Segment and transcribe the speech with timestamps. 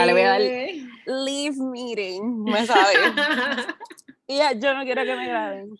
[0.00, 0.40] Ahora le voy a dar
[1.24, 2.94] leave meeting, me sabe.
[4.26, 5.76] y ya, yo no quiero que me graben.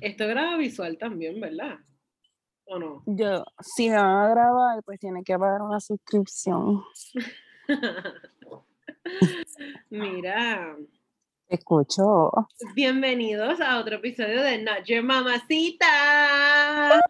[0.00, 1.80] Esto graba visual también, ¿verdad?
[2.66, 3.02] ¿O no?
[3.06, 6.84] Yo, si me van a grabar, pues tiene que pagar una suscripción.
[9.90, 10.76] Mira.
[11.48, 12.30] Escucho.
[12.76, 17.00] Bienvenidos a otro episodio de Not Your Mamacita.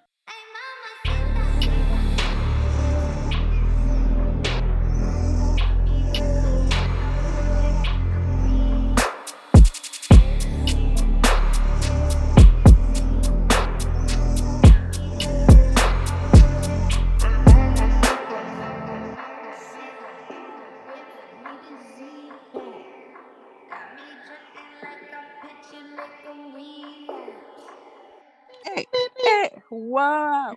[29.71, 30.55] Wow.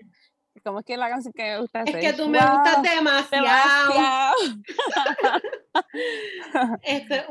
[0.64, 4.34] ¿Cómo es que la canción que me gusta Es que tú me gustas demasiado.
[6.84, 7.26] este es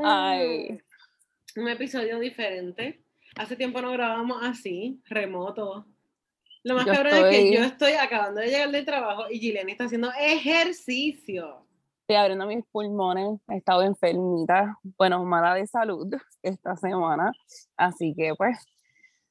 [1.57, 3.05] un, episodio diferente.
[3.37, 5.87] Hace tiempo no grabamos así, remoto.
[6.65, 9.85] Lo más cabrón es que yo estoy acabando de llegar del trabajo y Gillian está
[9.85, 11.67] haciendo ejercicio.
[12.03, 17.33] Estoy abriendo mis pulmones, he estado enfermita, bueno, mala de salud esta semana,
[17.77, 18.59] así que pues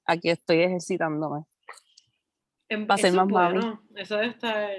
[0.05, 1.43] aquí estoy ejercitándome.
[2.72, 3.83] En, para ser más bueno.
[3.97, 4.72] Eso debe estar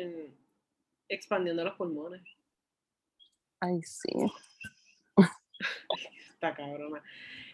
[1.09, 2.23] expandiendo los pulmones.
[3.61, 4.09] Ay, sí.
[6.33, 7.03] Está cabrona.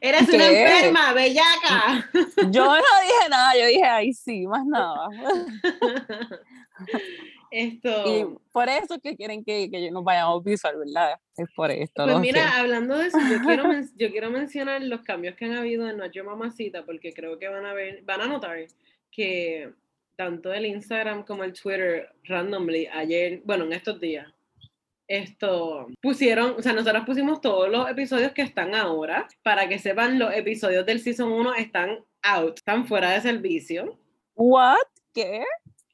[0.00, 2.08] Eres una enferma, bellaca.
[2.52, 5.08] Yo no dije nada, yo dije, ay, sí, más nada.
[7.50, 8.04] Esto.
[8.06, 11.18] Y por eso que quieren que, que nos vayamos visual, ¿verdad?
[11.36, 12.04] Es por esto.
[12.04, 13.64] Pues mira, hablando de eso, yo quiero,
[13.96, 17.66] yo quiero mencionar los cambios que han habido en Noche Mamacita, porque creo que van
[17.66, 18.58] a ver, van a notar
[19.10, 19.72] que
[20.18, 24.26] tanto el Instagram como el Twitter randomly ayer, bueno, en estos días,
[25.06, 30.18] esto pusieron, o sea, nosotros pusimos todos los episodios que están ahora, para que sepan,
[30.18, 33.96] los episodios del Season 1 están out, están fuera de servicio.
[34.34, 34.76] ¿What?
[35.14, 35.44] ¿Qué?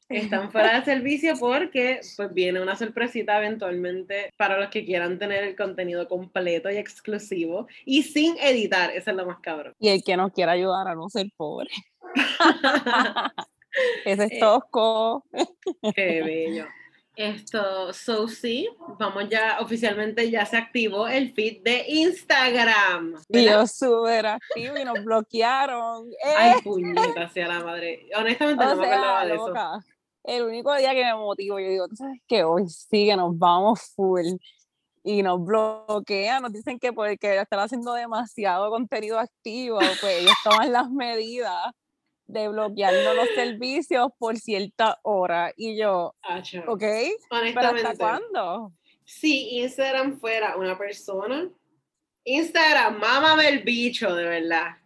[0.09, 5.45] Están fuera de servicio porque pues viene una sorpresita eventualmente para los que quieran tener
[5.45, 9.75] el contenido completo y exclusivo y sin editar, eso es lo más cabrón.
[9.79, 11.71] Y el que nos quiera ayudar a no ser pobre.
[14.05, 15.25] Ese es eh, tosco.
[15.95, 16.67] Qué bello.
[17.17, 18.69] Esto, so sí,
[18.99, 23.15] vamos ya, oficialmente ya se activó el feed de Instagram.
[23.29, 26.11] Yo súper activo y nos bloquearon.
[26.37, 28.09] Ay, puñeta, sea la madre.
[28.17, 29.53] Honestamente no me acordaba de eso.
[30.25, 32.43] El único día que me motivo, yo digo, ¿tú sabes qué?
[32.43, 34.27] Hoy sí que nos vamos full.
[35.05, 40.73] Y nos bloquean, nos dicen que porque están haciendo demasiado contenido activo, pues ellos toman
[40.73, 41.73] las medidas
[42.27, 45.53] de bloquearnos los servicios por cierta hora.
[45.57, 46.15] Y yo,
[46.67, 46.85] ¿ok?
[47.31, 48.73] ¿Pero hasta cuándo?
[49.05, 51.51] Si Instagram fuera una persona,
[52.25, 54.77] Instagram, mámame el bicho, de verdad.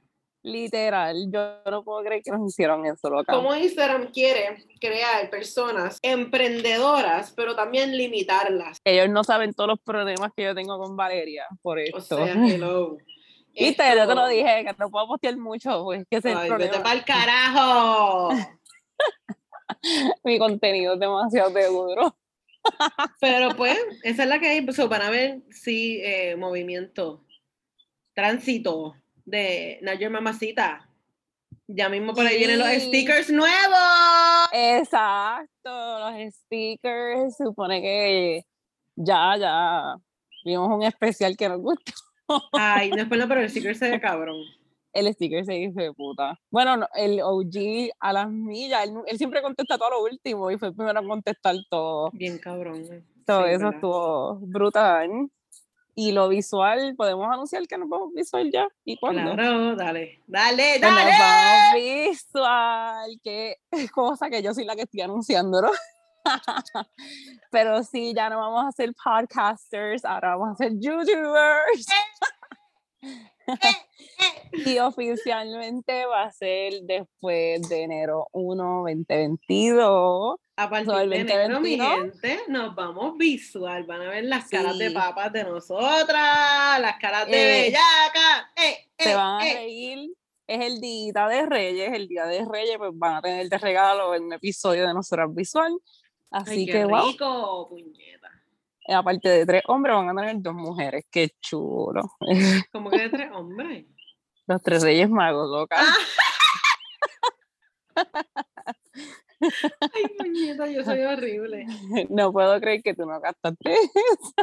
[0.42, 3.32] Literal, yo no puedo creer que nos hicieron eso, loca.
[3.32, 8.78] Como Instagram quiere crear personas emprendedoras, pero también limitarlas.
[8.84, 11.98] Ellos no saben todos los problemas que yo tengo con Valeria, por esto.
[11.98, 12.98] O sea, hello.
[13.58, 16.92] Viste, yo te lo dije, que no puedo postear mucho, pues que se Ay, para
[16.92, 18.30] el carajo.
[20.24, 22.16] Mi contenido es demasiado seguro.
[23.20, 24.60] Pero pues, esa es la que hay.
[24.62, 27.24] Pues, van a ver si eh, movimiento,
[28.14, 30.84] tránsito de Nayer Mamacita.
[31.66, 34.48] Ya mismo por ahí vienen los stickers nuevos.
[34.52, 37.36] Exacto, los stickers.
[37.36, 38.42] Supone que
[38.96, 39.96] ya, ya
[40.44, 41.92] vimos un especial que nos gustó.
[42.52, 44.36] Ay, no, pero el sticker se ve cabrón.
[44.92, 46.38] El sticker se dice de puta.
[46.50, 50.74] Bueno, el OG a las millas, él, siempre contesta todo lo último y fue el
[50.74, 52.10] primero a contestar todo.
[52.12, 52.84] Bien cabrón.
[53.26, 55.30] Todo eso estuvo brutal.
[55.94, 58.68] Y lo visual, podemos anunciar que nos vamos visual ya.
[58.84, 59.34] ¿Y cuándo?
[59.34, 61.10] Claro, dale, dale, dale.
[61.10, 63.56] Nos vamos visual, qué
[63.92, 65.70] cosa que yo soy la que estoy anunciándolo.
[67.50, 71.86] Pero sí, ya no vamos a ser podcasters, ahora vamos a ser YouTubers.
[74.52, 80.36] y oficialmente va a ser después de enero 1, 2022.
[80.56, 83.84] A partir de enero, mi gente, nos vamos visual.
[83.84, 88.52] Van a ver las caras de papas de nosotras, las caras de eh, bellaca.
[88.56, 89.54] Eh, se van a eh.
[89.54, 90.10] reír.
[90.48, 94.12] Es el día de Reyes, el día de Reyes, pues van a tener de regalo
[94.12, 95.78] un episodio de nosotras visual.
[96.30, 98.30] Así que, rico, puñeta.
[98.88, 101.04] Aparte de tres hombres, van a tener dos mujeres.
[101.10, 102.02] Qué chulo.
[102.72, 103.86] ¿Cómo que de tres hombres?
[104.46, 105.76] Los tres reyes magos, loca.
[105.78, 105.94] Ah.
[109.40, 111.66] Ay, puñeta, yo soy horrible.
[112.10, 114.34] No puedo creer que tú no gastaste eso.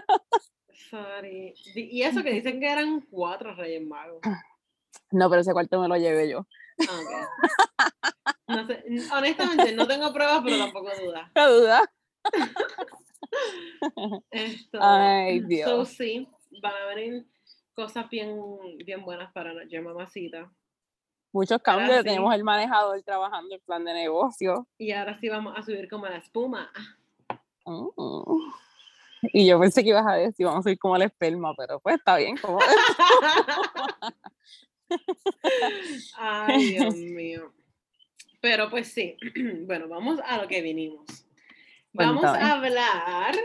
[0.89, 1.53] sorry.
[1.75, 4.21] Y eso que dicen que eran cuatro Reyes Magos.
[5.11, 6.45] No, pero ese cuarto me lo llevé yo.
[6.88, 7.29] Ah,
[8.47, 8.83] no sé,
[9.13, 11.31] honestamente, no tengo pruebas, pero tampoco duda.
[11.36, 11.92] No duda.
[14.31, 15.89] Esto, Ay, So, Dios.
[15.89, 16.27] sí,
[16.62, 17.25] van a venir
[17.74, 18.38] cosas bien,
[18.86, 20.51] bien buenas para nuestra mamacita.
[21.33, 21.97] Muchos cambios.
[21.97, 22.03] sí.
[22.06, 24.68] Tenemos el manejador trabajando el plan de negocio.
[24.77, 26.71] Y ahora sí vamos a subir como la espuma.
[27.65, 27.88] Mm.
[29.33, 31.95] Y yo pensé que ibas a decir, vamos a ir como el esperma, pero pues
[31.95, 32.38] está bien.
[32.38, 32.59] Como...
[36.18, 37.51] Ay, Dios mío.
[38.45, 39.18] Pero pues sí,
[39.65, 41.03] bueno, vamos a lo que vinimos.
[41.94, 42.45] Vamos Cuéntame.
[42.45, 43.36] a hablar,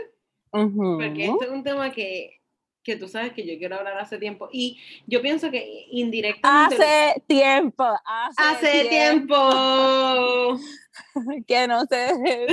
[0.51, 0.99] Ujú.
[1.01, 2.39] porque este es un tema que,
[2.83, 4.47] que tú sabes que yo quiero hablar hace tiempo.
[4.51, 6.75] Y yo pienso que indirectamente...
[6.75, 10.59] Hace tiempo, hace, Hace tiempo.
[11.47, 12.13] que no sé.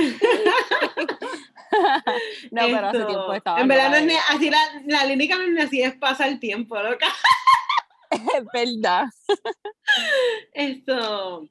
[2.49, 3.61] no, pero hace Esto, tiempo estaba.
[3.61, 4.57] En verdad, no es así la,
[4.87, 7.05] la lírica no es así, es pasa el tiempo, loca.
[8.09, 9.05] Es verdad.
[10.51, 11.47] Esto,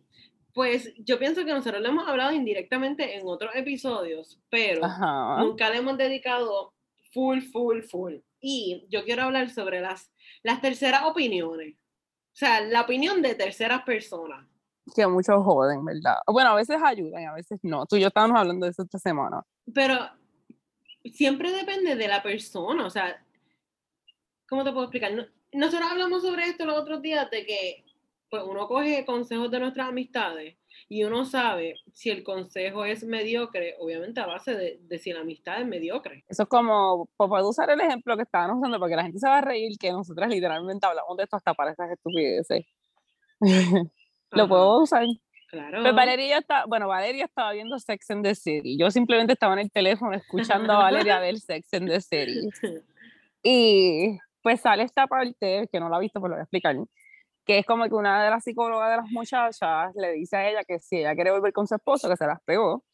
[0.58, 5.36] pues yo pienso que nosotros lo hemos hablado indirectamente en otros episodios, pero Ajá.
[5.38, 6.74] nunca le hemos dedicado
[7.12, 8.14] full, full, full.
[8.40, 10.10] Y yo quiero hablar sobre las,
[10.42, 11.76] las terceras opiniones.
[11.76, 14.48] O sea, la opinión de terceras personas.
[14.96, 16.16] Que muchos joden, ¿verdad?
[16.26, 17.86] Bueno, a veces ayudan, a veces no.
[17.86, 19.44] Tú y yo estábamos hablando de eso esta semana.
[19.72, 19.96] Pero
[21.04, 22.84] siempre depende de la persona.
[22.84, 23.24] O sea,
[24.48, 25.12] ¿cómo te puedo explicar?
[25.12, 27.84] No- Nosotros hablamos sobre esto los otros días de que
[28.30, 30.56] pues, uno coge consejos de nuestras amistades
[30.88, 35.20] y uno sabe si el consejo es mediocre, obviamente a base de, de si la
[35.20, 36.24] amistad es mediocre.
[36.28, 39.28] Eso es como, pues, puedo usar el ejemplo que estaban usando porque la gente se
[39.28, 42.66] va a reír que nosotras literalmente hablamos de esto hasta para esas estupideces.
[44.30, 45.04] Lo puedo usar.
[45.50, 45.80] Claro.
[45.80, 48.76] Pues Valeria está, bueno, Valeria estaba viendo Sex and the City.
[48.78, 52.48] Yo simplemente estaba en el teléfono escuchando a Valeria ver Sex and the City.
[53.42, 56.76] Y pues sale esta parte, que no la he visto, pero lo voy a explicar,
[57.48, 60.64] que es como que una de las psicólogas de las muchachas le dice a ella
[60.64, 62.84] que si ella quiere volver con su esposo, que se las pegó,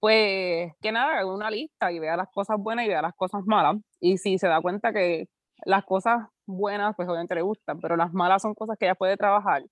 [0.00, 3.42] pues que nada, haga una lista y vea las cosas buenas y vea las cosas
[3.44, 3.76] malas.
[4.00, 5.26] Y si se da cuenta que
[5.66, 9.18] las cosas buenas, pues obviamente le gustan, pero las malas son cosas que ella puede
[9.18, 9.64] trabajar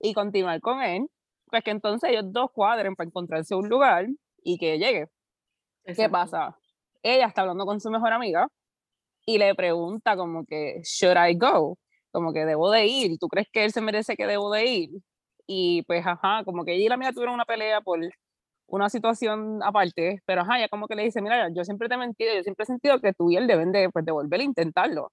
[0.00, 1.06] y continuar con él,
[1.50, 4.06] pues que entonces ellos dos cuadren para encontrarse un lugar
[4.42, 5.04] y que llegue.
[5.84, 6.12] ¿Qué Exacto.
[6.12, 6.58] pasa?
[7.02, 8.48] Ella está hablando con su mejor amiga
[9.26, 11.76] y le pregunta como que, should I go?
[12.16, 13.18] Como que debo de ir.
[13.18, 14.90] ¿Tú crees que él se merece que debo de ir?
[15.46, 18.00] Y pues, ajá, como que ella y la amiga tuvieron una pelea por
[18.68, 21.98] una situación aparte, pero ajá, ella como que le dice, mira, yo siempre te he
[21.98, 24.44] mentido, yo siempre he sentido que tú y él deben de, pues, de volver a
[24.44, 25.12] intentarlo.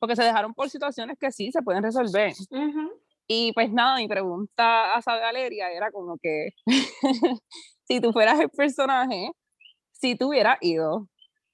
[0.00, 2.32] Porque se dejaron por situaciones que sí se pueden resolver.
[2.50, 2.90] Ujú.
[3.28, 6.48] Y pues nada, mi pregunta a esa Valeria era como que,
[7.84, 9.30] si tú fueras el personaje,
[9.92, 11.06] si tú hubieras ido,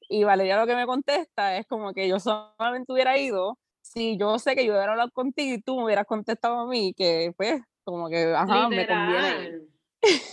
[0.09, 3.59] y Valeria lo que me contesta es como que yo solamente hubiera ido
[3.93, 6.95] si yo sé que yo hubiera hablado contigo y tú me hubieras contestado a mí,
[6.97, 9.51] que pues, como que, ajá, me conviene.
[9.51, 9.69] Literal.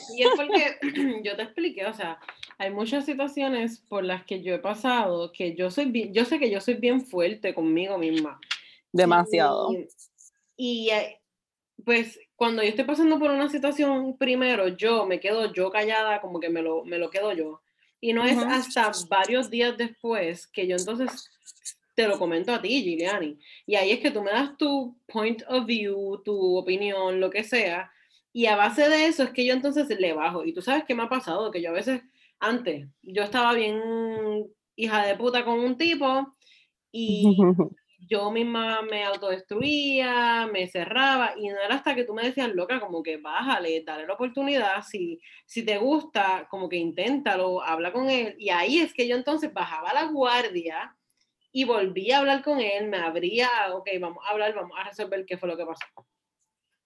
[0.10, 0.78] Y es porque
[1.24, 2.20] yo te expliqué, o sea,
[2.60, 6.38] hay muchas situaciones por las que yo he pasado que yo soy bien, yo sé
[6.38, 8.40] que yo soy bien fuerte conmigo misma.
[8.92, 9.72] Demasiado.
[9.74, 9.88] Y,
[10.56, 11.20] y, eh,
[11.84, 16.40] pues cuando yo estoy pasando por una situación primero, yo me quedo yo callada, como
[16.40, 17.62] que me lo, me lo quedo yo.
[18.00, 18.46] Y no es Ujú.
[18.48, 21.28] hasta varios días después que yo entonces
[21.98, 23.40] te lo comento a ti, Giuliani.
[23.66, 27.44] Y ahí es que tú me das tu point of view, tu opinión, lo que
[27.44, 27.92] sea.
[28.32, 30.46] Y a base de eso es que yo entonces le bajo.
[30.46, 32.04] Y tú sabes qué me ha pasado, que yo a veces,
[32.40, 33.82] antes, yo estaba bien
[34.76, 36.36] hija de puta con un tipo
[36.92, 37.36] y
[38.08, 42.80] yo misma me autodestruía, me cerraba y no era hasta que tú me decías, loca,
[42.80, 48.08] como que bájale, dale la oportunidad, si, si te gusta, como que inténtalo, habla con
[48.08, 48.36] él.
[48.38, 50.94] Y ahí es que yo entonces bajaba la guardia
[51.52, 55.26] y volví a hablar con él, me abría, ok, vamos a hablar, vamos a resolver
[55.26, 55.86] qué fue lo que pasó.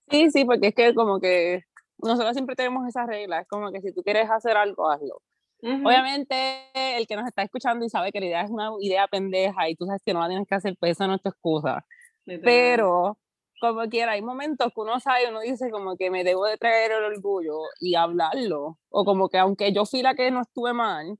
[0.09, 1.63] Sí, sí, porque es que como que
[1.97, 5.21] nosotros siempre tenemos esas reglas, como que si tú quieres hacer algo, hazlo.
[5.61, 5.87] Ujú.
[5.87, 9.69] Obviamente, el que nos está escuchando y sabe que la idea es una idea pendeja
[9.69, 11.85] y tú sabes que no la tienes que hacer, pues eso no es tu excusa.
[12.43, 13.17] Pero,
[13.59, 16.91] como quiera, hay momentos que uno sabe, uno dice como que me debo de traer
[16.91, 18.79] el orgullo y hablarlo.
[18.89, 21.17] O como que aunque yo fui la que no estuve mal,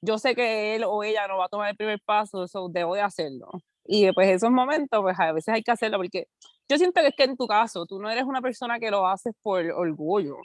[0.00, 2.94] yo sé que él o ella no va a tomar el primer paso, eso debo
[2.94, 3.50] de hacerlo.
[3.84, 6.28] Y pues esos momentos, pues a veces hay que hacerlo, porque
[6.68, 9.06] yo siento que es que en tu caso, tú no eres una persona que lo
[9.06, 10.36] haces por orgullo.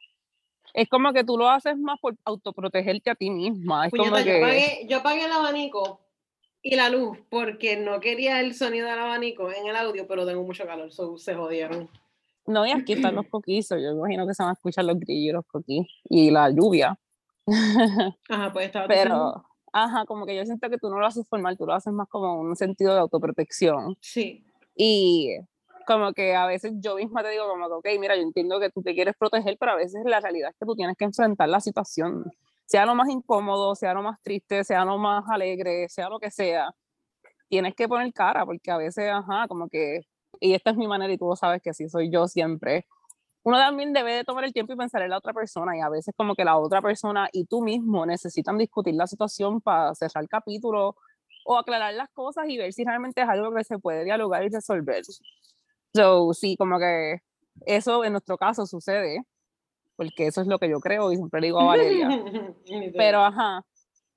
[0.73, 3.85] Es como que tú lo haces más por autoprotegerte a ti misma.
[3.85, 4.37] Es como Puñeta, yo, que...
[4.37, 5.99] apagué, yo apagué el abanico
[6.61, 10.41] y la luz porque no quería el sonido del abanico en el audio, pero tengo
[10.43, 11.89] mucho calor, so, se jodieron.
[12.45, 13.81] No, y aquí están los coquizos.
[13.81, 15.87] Yo imagino que se van a escuchar los grillos los coquis.
[16.09, 16.97] Y la lluvia.
[18.29, 21.57] Ajá, pues estaba Pero, ajá, como que yo siento que tú no lo haces formal,
[21.57, 23.97] tú lo haces más como un sentido de autoprotección.
[24.01, 24.45] Sí.
[24.75, 25.37] Y
[25.85, 28.69] como que a veces yo misma te digo como que, ok, mira, yo entiendo que
[28.69, 31.49] tú te quieres proteger, pero a veces la realidad es que tú tienes que enfrentar
[31.49, 32.31] la situación,
[32.65, 36.31] sea lo más incómodo, sea lo más triste, sea lo más alegre, sea lo que
[36.31, 36.71] sea,
[37.49, 40.01] tienes que poner cara, porque a veces, ajá, como que,
[40.39, 42.85] y esta es mi manera y tú sabes que así soy yo siempre,
[43.43, 45.89] uno también debe de tomar el tiempo y pensar en la otra persona y a
[45.89, 50.23] veces como que la otra persona y tú mismo necesitan discutir la situación para cerrar
[50.23, 50.95] el capítulo
[51.45, 54.49] o aclarar las cosas y ver si realmente es algo que se puede dialogar y
[54.49, 55.03] resolver.
[55.93, 57.17] So, sí, como que
[57.65, 59.23] eso en nuestro caso sucede,
[59.95, 62.07] porque eso es lo que yo creo y siempre le digo a Valeria.
[62.97, 63.65] Pero, ajá,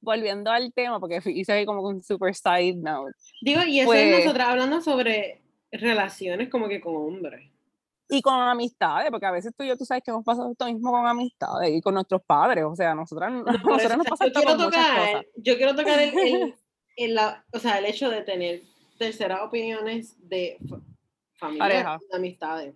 [0.00, 3.12] volviendo al tema, porque hice ahí como un super side note.
[3.42, 5.42] Digo, y eso es pues nosotros hablando sobre
[5.73, 7.50] relaciones como que con hombres.
[8.09, 10.67] Y con amistades, porque a veces tú y yo, tú sabes que hemos pasado esto
[10.67, 14.57] mismo con amistades y con nuestros padres, o sea, nosotras, no, nosotras nos pasa yo,
[14.57, 16.55] tocar, yo quiero tocar el,
[16.97, 18.63] el, la, o sea, el hecho de tener
[18.99, 20.59] terceras opiniones de
[21.35, 22.75] familia, de amistades.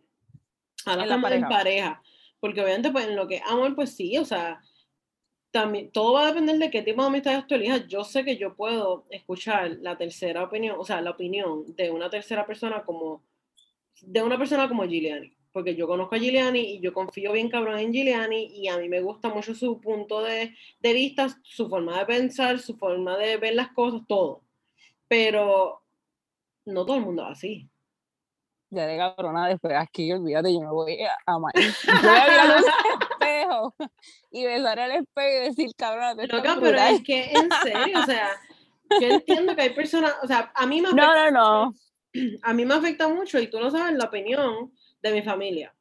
[0.87, 1.47] Ahora estamos pareja.
[1.47, 2.03] en pareja.
[2.41, 4.63] Porque obviamente, pues en lo que amor, pues sí, o sea,
[5.51, 7.87] también todo va a depender de qué tipo de amistades tú elijas.
[7.87, 12.09] Yo sé que yo puedo escuchar la tercera opinión, o sea, la opinión de una
[12.09, 13.23] tercera persona como,
[14.03, 15.37] de una persona como Giuliani.
[15.53, 18.89] Porque yo conozco a Giuliani y yo confío bien cabrón en Giuliani y a mí
[18.89, 23.37] me gusta mucho su punto de, de vista, su forma de pensar, su forma de
[23.37, 24.45] ver las cosas, todo.
[25.09, 25.83] Pero
[26.67, 27.71] no todo el mundo es así
[28.71, 31.53] ya de cabrona después aquí, olvídate, yo me voy a amar.
[31.55, 32.65] Yo voy a mirar al
[33.11, 33.75] espejo
[34.31, 38.07] y besar al espejo y decir, cabrona, te Loca, pero es que en serio, o
[38.07, 38.31] sea,
[39.01, 40.93] yo entiendo que hay personas, o sea, a mí me.
[40.93, 41.75] No, no, no.
[42.43, 45.75] A mí me afecta mucho y tú no sabes la opinión de mi familia.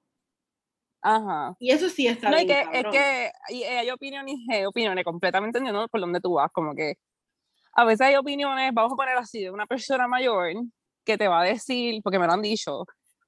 [1.01, 1.55] Ajá.
[1.59, 2.49] Y eso sí está no, bien.
[2.49, 6.75] Es que, es que hay opiniones y opiniones, completamente entiendo por dónde tú vas, como
[6.75, 6.95] que
[7.73, 10.53] a veces hay opiniones, vamos a poner así, de una persona mayor
[11.05, 12.85] que te va a decir, porque me lo han dicho,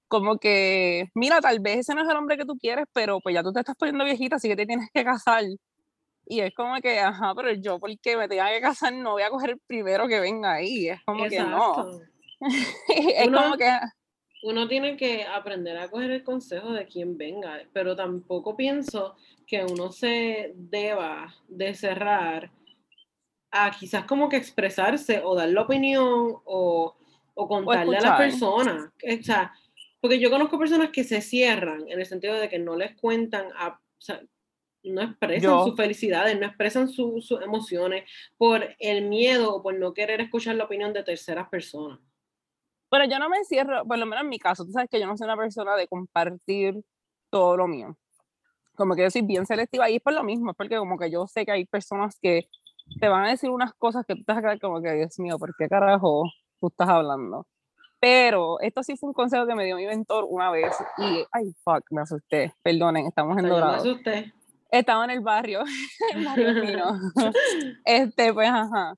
[0.08, 3.34] como que, mira, tal vez ese no es el hombre que tú quieres, pero pues
[3.34, 5.46] ya tú te estás poniendo viejita, así que te tienes que casar.
[6.26, 9.30] Y es como que, ajá, pero yo porque me tenga que casar no voy a
[9.30, 10.90] coger el primero que venga ahí.
[10.90, 12.02] Es como que no.
[12.90, 13.70] es uno, como que...
[14.44, 19.64] Uno tiene que aprender a coger el consejo de quien venga, pero tampoco pienso que
[19.64, 22.52] uno se deba de cerrar
[23.52, 26.96] a quizás como que expresarse o dar la opinión o
[27.34, 28.94] o contarle a la persona.
[29.04, 29.54] O sea,
[30.00, 33.48] porque yo conozco personas que se cierran en el sentido de que no les cuentan,
[33.56, 34.22] a, o sea,
[34.84, 40.22] no expresan sus felicidades, no expresan sus emociones por el miedo o por no querer
[40.22, 42.00] escuchar la opinión de terceras personas.
[42.92, 45.08] Bueno, yo no me encierro, por lo menos en mi caso, tú sabes que yo
[45.08, 46.84] no soy una persona de compartir
[47.30, 47.98] todo lo mío.
[48.76, 51.26] Como que yo soy bien selectiva y es por lo mismo, porque como que yo
[51.26, 52.50] sé que hay personas que
[53.00, 55.18] te van a decir unas cosas que tú te vas a quedar como que, Dios
[55.20, 56.24] mío, ¿por qué carajo
[56.60, 57.48] tú estás hablando.
[58.00, 61.54] Pero esto sí fue un consejo que me dio mi mentor una vez y, ay,
[61.64, 62.54] fuck, me asusté.
[62.62, 63.72] Perdonen, estamos en Dorado.
[63.72, 64.34] Me asusté.
[64.70, 65.64] Estaba en el barrio,
[66.16, 66.96] el barrio
[67.86, 68.96] este, pues, ajá,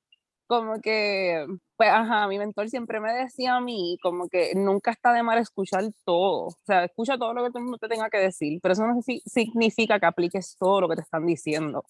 [0.60, 1.46] como que,
[1.78, 5.38] pues, ajá, mi mentor siempre me decía a mí, como que nunca está de mal
[5.38, 6.48] escuchar todo.
[6.48, 8.86] O sea, escucha todo lo que todo el mundo te tenga que decir, pero eso
[8.86, 11.84] no significa que apliques todo lo que te están diciendo.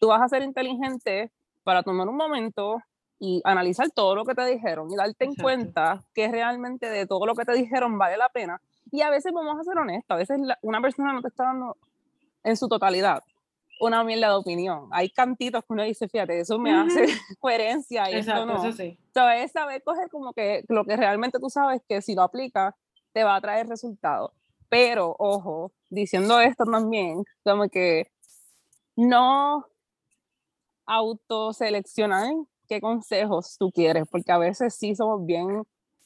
[0.00, 1.30] Tú vas a ser inteligente
[1.64, 2.82] para tomar un momento,
[3.18, 7.24] y analizar todo lo que te dijeron y darte en cuenta que realmente de todo
[7.26, 8.60] lo que te dijeron vale la pena.
[8.90, 11.76] Y a veces vamos a ser honestos, a veces una persona no te está dando
[12.42, 13.22] en su totalidad
[13.86, 14.88] una mierda de opinión.
[14.90, 17.06] Hay cantitos que uno dice, fíjate, eso me hace
[17.40, 18.64] coherencia y Exacto, no.
[18.64, 18.98] Eso sí.
[19.36, 22.74] es saber coger como que lo que realmente tú sabes que si lo aplicas
[23.12, 24.32] te va a traer resultados.
[24.68, 28.10] Pero, ojo, diciendo esto también, como que
[28.96, 29.66] no
[30.86, 32.32] autoseleccionar
[32.68, 35.64] qué consejos tú quieres, porque a veces sí somos bien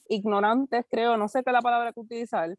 [0.09, 2.57] ignorantes, creo, no sé qué es la palabra que utilizar,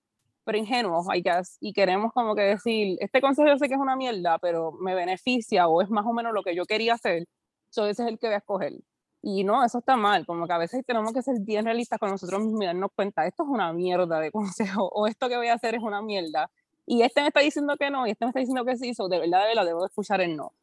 [0.50, 3.80] pero ingenuos, I guess, y queremos como que decir, este consejo yo sé que es
[3.80, 7.28] una mierda, pero me beneficia o es más o menos lo que yo quería hacer,
[7.70, 8.74] so ese es el que voy a escoger.
[9.22, 12.10] Y no, eso está mal, como que a veces tenemos que ser bien realistas con
[12.10, 15.50] nosotros mismos y darnos cuenta, esto es una mierda de consejo, o esto que voy
[15.50, 16.50] a hacer es una mierda.
[16.88, 19.08] Y este me está diciendo que no, y este me está diciendo que sí, so
[19.08, 20.54] de verdad, de verdad, debo escuchar el no.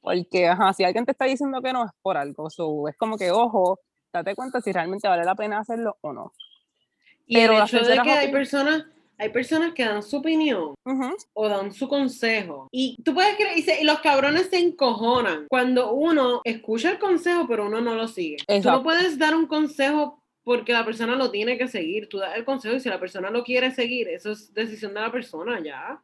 [0.00, 2.46] Porque, ajá, si alguien te está diciendo que no es por algo,
[2.88, 3.80] es como que, ojo,
[4.12, 6.32] date cuenta si realmente vale la pena hacerlo o no.
[7.26, 8.84] Y Pero el hecho de que hay personas,
[9.18, 10.74] hay personas que dan su opinión
[11.32, 12.68] o dan su consejo.
[12.70, 17.66] Y tú puedes creer, y, los cabrones se encojonan cuando uno escucha el consejo, pero
[17.66, 18.36] uno no lo sigue.
[18.46, 22.08] Tú no puedes dar un consejo porque la persona lo tiene que seguir.
[22.08, 25.00] Tú das el consejo y si la persona lo quiere seguir, eso es decisión de
[25.00, 26.02] la persona ya.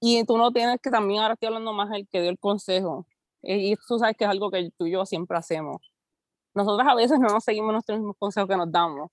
[0.00, 3.06] Y tú no tienes que también, ahora estoy hablando más el que dio el consejo,
[3.42, 5.78] y tú sabes que es algo que tú y yo siempre hacemos.
[6.54, 9.10] Nosotros a veces no nos seguimos nuestros mismos consejos que nos damos,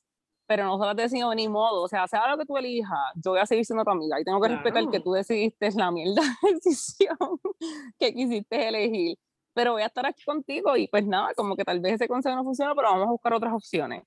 [0.51, 3.45] pero nosotros decimos ni modo, o sea, sea lo que tú elijas, yo voy a
[3.45, 6.21] seguir siendo tu amiga y tengo que respetar que tú decidiste la mierda
[6.53, 7.15] decisión
[7.97, 9.17] que quisiste elegir,
[9.53, 12.35] pero voy a estar aquí contigo y pues nada, como que tal vez ese consejo
[12.35, 14.03] no funciona, pero vamos a buscar otras opciones.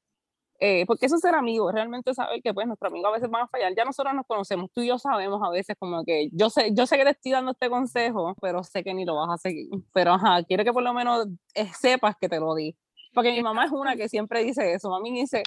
[0.60, 3.44] Eh, porque eso es ser amigos, realmente saber que pues nuestros amigos a veces van
[3.44, 6.50] a fallar, ya nosotros nos conocemos, tú y yo sabemos a veces como que yo
[6.50, 9.30] sé, yo sé que te estoy dando este consejo, pero sé que ni lo vas
[9.30, 12.76] a seguir, pero ajá, quiero que por lo menos eh, sepas que te lo di,
[13.14, 15.44] porque mi mamá es una que siempre dice eso, mami dice,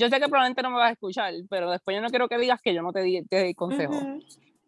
[0.00, 2.38] yo sé que probablemente no me vas a escuchar, pero después yo no quiero que
[2.38, 3.94] digas que yo no te di, te di consejo.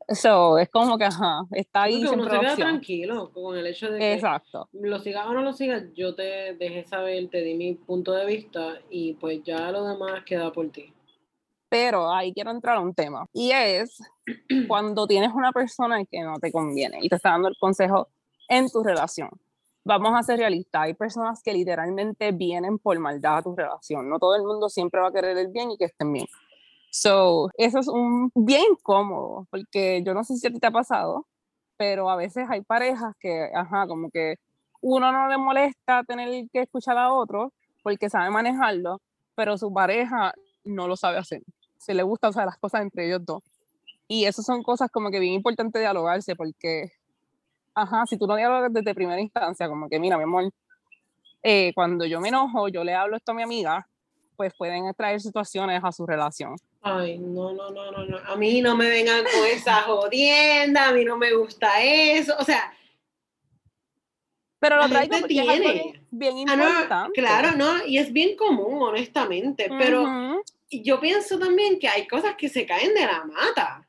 [0.06, 2.04] Eso es como que, ajá, está ahí.
[2.04, 4.68] Porque uno se queda tranquilo con el hecho de que Exacto.
[4.72, 8.26] lo sigas o no lo sigas, yo te dejé saber, te di mi punto de
[8.26, 10.92] vista y pues ya lo demás queda por ti.
[11.70, 13.96] Pero ahí quiero entrar a un tema y es
[14.68, 18.08] cuando tienes una persona que no te conviene y te está dando el consejo
[18.48, 19.30] en tu relación.
[19.84, 24.08] Vamos a ser realistas, hay personas que literalmente vienen por maldad a tu relación.
[24.08, 26.26] No todo el mundo siempre va a querer el bien y que estén bien.
[26.90, 30.70] So, eso es un bien incómodo, porque yo no sé si a ti te ha
[30.70, 31.26] pasado,
[31.76, 34.36] pero a veces hay parejas que, ajá, como que
[34.82, 39.00] uno no le molesta tener que escuchar a otro porque sabe manejarlo,
[39.34, 40.32] pero su pareja
[40.64, 41.42] no lo sabe hacer.
[41.78, 43.42] Se le gusta hacer las cosas entre ellos dos.
[44.06, 46.92] Y eso son cosas como que bien importante dialogarse porque,
[47.74, 50.50] ajá, si tú no dialogas desde primera instancia, como que, mira, mi amor,
[51.42, 53.86] eh, cuando yo me enojo, yo le hablo esto a mi amiga,
[54.36, 56.56] pues pueden traer situaciones a su relación.
[56.80, 58.18] Ay, no, no, no, no, no.
[58.18, 62.34] A mí no me vengan con esa jodienda, a mí no me gusta eso.
[62.38, 62.72] O sea.
[64.58, 66.06] Pero lo traigo porque tiene.
[66.10, 66.88] bien importante.
[66.90, 69.68] Ah, no, claro, no, y es bien común, honestamente.
[69.78, 73.88] Pero yo pienso también que hay cosas que se caen de la mata.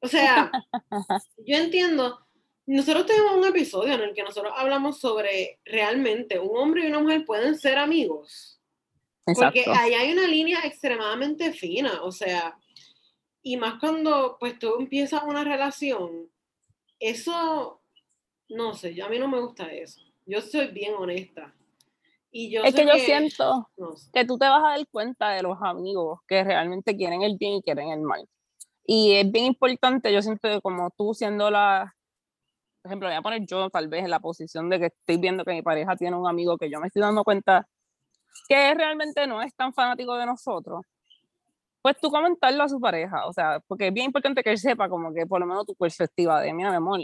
[0.00, 0.50] O sea,
[1.46, 2.23] yo entiendo.
[2.66, 7.00] Nosotros tenemos un episodio en el que nosotros hablamos sobre realmente un hombre y una
[7.00, 8.60] mujer pueden ser amigos.
[9.24, 12.58] Porque ahí hay una línea extremadamente fina, o sea,
[13.42, 16.28] y más cuando pues tú empiezas una relación,
[16.98, 17.80] eso,
[18.48, 20.00] no sé, a mí no me gusta eso.
[20.26, 21.54] Yo soy bien honesta.
[22.30, 23.70] Y yo es que yo siento
[24.12, 27.54] que tú te vas a dar cuenta de los amigos que realmente quieren el bien
[27.54, 28.26] y quieren el mal.
[28.86, 31.94] Y es bien importante, yo siento que como tú siendo la,
[32.84, 35.42] por ejemplo, voy a poner yo tal vez en la posición de que estoy viendo
[35.42, 37.66] que mi pareja tiene un amigo que yo me estoy dando cuenta
[38.46, 40.84] que realmente no es tan fanático de nosotros,
[41.80, 44.90] pues tú comentarlo a su pareja, o sea, porque es bien importante que él sepa
[44.90, 47.00] como que por lo menos tu perspectiva de, mira, mi amor,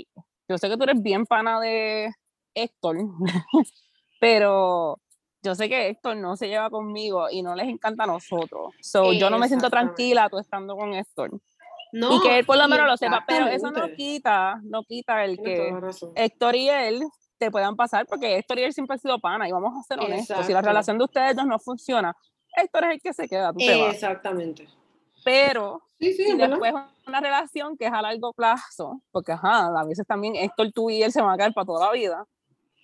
[0.47, 2.13] yo sé que tú eres bien pana de
[2.53, 2.99] Héctor,
[4.21, 5.01] pero
[5.43, 8.75] yo sé que Héctor no se lleva conmigo y no les encanta a nosotros.
[8.83, 11.31] So, yo no me siento tranquila tú estando con Héctor.
[11.93, 15.25] No, y que él por lo menos lo sepa, pero eso no quita, no quita
[15.25, 15.73] el que
[16.15, 17.03] Héctor y él
[17.39, 19.99] te puedan pasar, porque Héctor y él siempre ha sido pana, y vamos a ser
[19.99, 22.15] honestos, si la relación de ustedes dos no funciona,
[22.57, 24.69] Héctor es el que se queda, tú te Exactamente.
[25.25, 26.73] Pero sí, sí, si después
[27.07, 31.03] una relación que es a largo plazo, porque ajá, a veces también Héctor, tú y
[31.03, 32.25] él se van a quedar para toda la vida,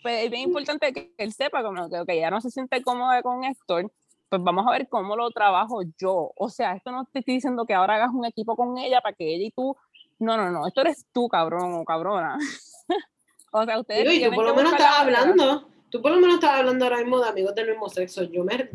[0.02, 3.10] pues es bien importante que él sepa como que okay, ya no se siente cómodo
[3.22, 3.90] con Héctor,
[4.28, 6.32] pues vamos a ver cómo lo trabajo yo.
[6.36, 9.14] O sea, esto no te estoy diciendo que ahora hagas un equipo con ella para
[9.14, 9.76] que ella y tú,
[10.18, 12.36] no, no, no, esto eres tú, cabrón o cabrona.
[13.52, 14.28] O sea, ustedes.
[14.28, 17.28] tú por lo menos estabas hablando, tú por lo menos estabas hablando ahora mismo de
[17.30, 18.24] amigos del mismo sexo.
[18.24, 18.70] Yo me,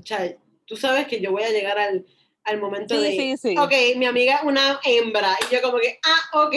[0.66, 2.04] tú sabes que yo voy a llegar al,
[2.46, 3.56] al momento de, sí, sí.
[3.58, 6.56] ok, mi amiga es una hembra, y yo como que, ah, ok.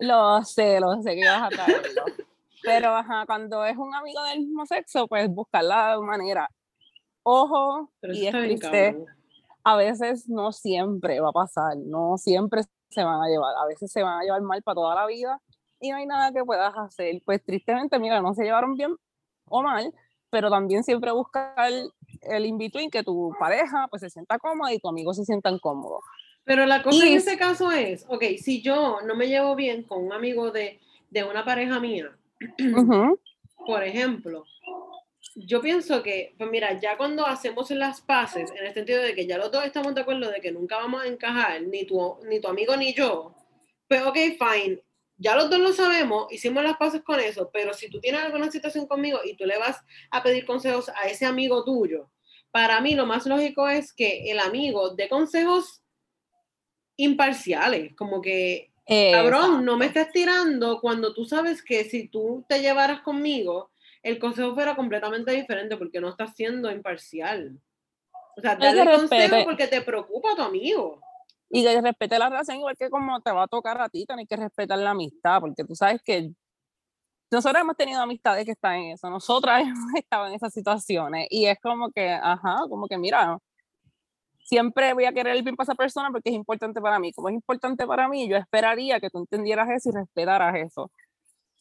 [0.00, 2.04] Lo sé, lo sé que ibas a traerlo.
[2.62, 6.48] Pero, ajá, cuando es un amigo del mismo sexo, pues buscarla de manera.
[7.24, 9.04] Ojo, y es triste.
[9.64, 13.90] A veces no siempre va a pasar, no siempre se van a llevar, a veces
[13.90, 15.40] se van a llevar mal para toda la vida
[15.80, 17.22] y no hay nada que puedas hacer.
[17.24, 18.94] Pues tristemente, mira, no se llevaron bien
[19.46, 19.92] o mal,
[20.28, 24.78] pero también siempre buscar el, el in-between, que tu pareja pues se sienta cómoda y
[24.78, 26.02] tu amigo se sientan cómodos.
[26.44, 30.04] Pero la cosa en ese caso es, ok, si yo no me llevo bien con
[30.04, 32.14] un amigo de, de una pareja mía,
[33.66, 34.44] por ejemplo,
[35.34, 39.26] yo pienso que, pues mira, ya cuando hacemos las paces, en el sentido de que
[39.26, 42.40] ya los dos estamos de acuerdo de que nunca vamos a encajar, ni tu, ni
[42.40, 43.34] tu amigo ni yo,
[43.88, 44.82] pues ok, fine,
[45.16, 48.50] ya los dos lo sabemos, hicimos las paces con eso, pero si tú tienes alguna
[48.50, 52.10] situación conmigo y tú le vas a pedir consejos a ese amigo tuyo,
[52.50, 55.82] para mí lo más lógico es que el amigo dé consejos
[56.96, 62.60] imparciales, como que, cabrón, no me estás tirando cuando tú sabes que si tú te
[62.60, 63.70] llevaras conmigo,
[64.04, 67.58] el consejo fuera completamente diferente porque no estás siendo imparcial.
[68.36, 71.00] O sea, dale consejo porque te preocupa tu amigo
[71.54, 74.28] y que respete la relación igual que como te va a tocar a ti, tienes
[74.28, 76.30] que respetar la amistad, porque tú sabes que
[77.30, 81.46] nosotros hemos tenido amistades que están en eso, nosotras hemos estado en esas situaciones y
[81.46, 83.38] es como que, ajá, como que mira,
[84.40, 87.12] siempre voy a querer el bien para esa persona porque es importante para mí.
[87.12, 90.90] Como es importante para mí, yo esperaría que tú entendieras eso y respetaras eso.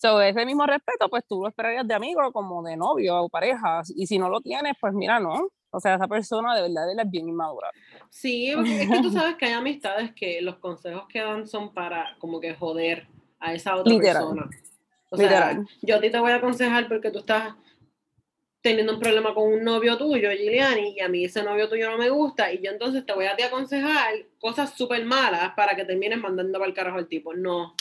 [0.04, 3.84] So, ese mismo respeto, pues tú lo esperarías de amigo, como de novio o pareja.
[3.96, 5.48] Y si no lo tienes, pues mira, no.
[5.70, 7.70] O sea, esa persona de verdad es bien inmadura.
[8.10, 11.74] Sí, porque es que tú sabes que hay amistades que los consejos que dan son
[11.74, 13.08] para como que joder
[13.40, 14.50] a esa otra persona.
[15.10, 17.56] O sea, yo a ti te voy a aconsejar porque tú estás
[18.62, 21.98] teniendo un problema con un novio tuyo, Giuliani, y a mí ese novio tuyo no
[21.98, 25.86] me gusta, y yo entonces te voy a te aconsejar cosas súper malas para que
[25.86, 27.34] termines mandando para el carajo al tipo.
[27.34, 27.74] No.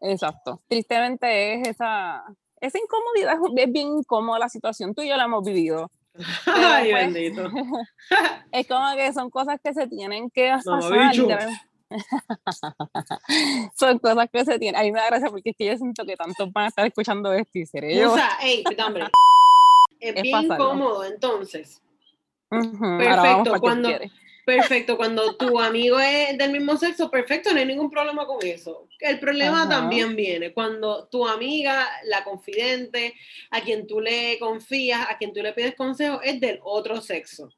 [0.00, 0.60] Exacto.
[0.68, 2.24] Tristemente es esa,
[2.60, 4.94] esa incomodidad, es bien incómoda la situación.
[4.94, 5.90] Tú y yo la hemos vivido.
[6.46, 7.42] Ay, pues, bendito.
[8.52, 10.72] es como que son cosas que se tienen que hacer.
[13.76, 14.80] son cosas que se tienen.
[14.80, 16.86] A mí me da gracia porque es que yo siento que tantos van a estar
[16.86, 18.12] escuchando esto y seré yo.
[18.12, 19.06] O sea, hey, hombre
[20.00, 21.82] es, bien incómodo, entonces.
[22.48, 23.90] Perfecto, cuando,
[24.56, 28.88] perfecto, cuando tu amigo es del mismo sexo, perfecto, no hay ningún problema con eso.
[28.98, 33.14] El problema también viene cuando tu amiga, la confidente,
[33.50, 37.50] a quien tú le confías, a quien tú le pides consejo, es del otro sexo.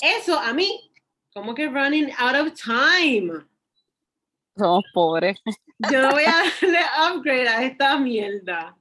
[0.00, 0.90] Eso a mí,
[1.32, 3.44] como que running out of time.
[4.56, 5.40] Somos pobres.
[5.90, 8.76] Yo no voy a darle upgrade a esta mierda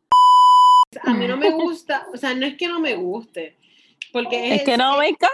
[1.01, 3.57] a mí no me gusta, o sea, no es que no me guste,
[4.13, 5.31] porque es, que no me encanta.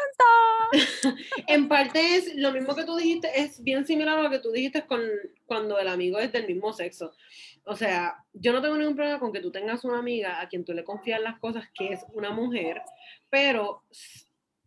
[1.48, 4.52] en parte es lo mismo que tú dijiste, es bien similar a lo que tú
[4.52, 5.02] dijiste con
[5.46, 7.12] cuando el amigo es del mismo sexo.
[7.66, 10.64] O sea, yo no tengo ningún problema con que tú tengas una amiga a quien
[10.64, 12.82] tú le confías las cosas, que es una mujer,
[13.30, 13.84] pero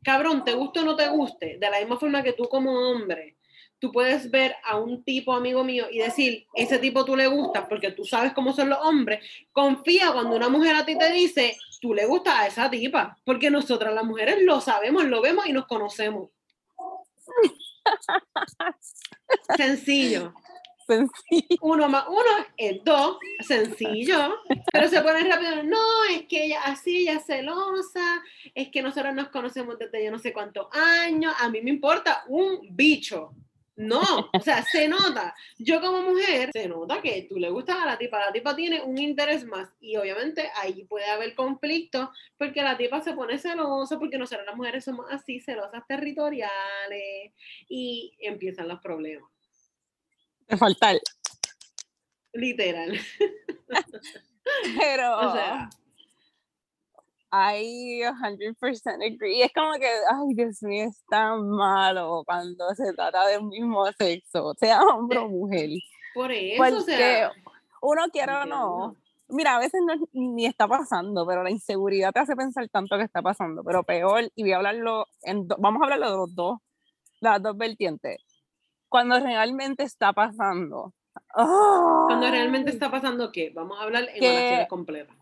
[0.04, 3.36] cabrón, te guste o no te guste, de la misma forma que tú como hombre
[3.82, 7.68] tú puedes ver a un tipo amigo mío y decir, ese tipo tú le gusta
[7.68, 9.28] porque tú sabes cómo son los hombres.
[9.50, 13.50] Confía cuando una mujer a ti te dice, tú le gustas a esa tipa, porque
[13.50, 16.30] nosotras las mujeres lo sabemos, lo vemos y nos conocemos.
[19.56, 20.32] Sencillo.
[20.86, 21.58] Sencillo.
[21.60, 24.36] Uno más uno es dos, sencillo,
[24.72, 28.22] pero se pone rápido, no, es que ella así, ella es celosa,
[28.54, 32.24] es que nosotros nos conocemos desde yo no sé cuántos años, a mí me importa
[32.28, 33.32] un bicho,
[33.76, 35.34] no, o sea, se nota.
[35.58, 38.82] Yo como mujer, se nota que tú le gustas a la tipa, la tipa tiene
[38.82, 43.98] un interés más y obviamente ahí puede haber conflicto porque la tipa se pone celosa
[43.98, 47.32] porque nosotros las mujeres somos así, celosas territoriales
[47.68, 49.30] y empiezan los problemas.
[50.46, 51.00] De faltar.
[52.34, 52.98] Literal.
[54.78, 55.70] Pero, o sea,
[57.32, 59.42] I 100% agree.
[59.42, 63.86] Es como que, ay, Dios mío, es tan malo cuando se trata de un mismo
[63.92, 65.70] sexo, sea hombre o mujer.
[66.14, 67.32] Por eso, o sea,
[67.80, 68.96] uno quiere o no.
[69.28, 73.04] Mira, a veces no, ni está pasando, pero la inseguridad te hace pensar tanto que
[73.04, 73.64] está pasando.
[73.64, 76.58] Pero peor, y voy a hablarlo, en vamos a hablarlo de los dos,
[77.20, 78.18] las dos vertientes.
[78.90, 80.92] Cuando realmente está pasando.
[81.32, 83.50] Cuando realmente está pasando, ¿qué?
[83.54, 85.21] Vamos a hablar en una serie completa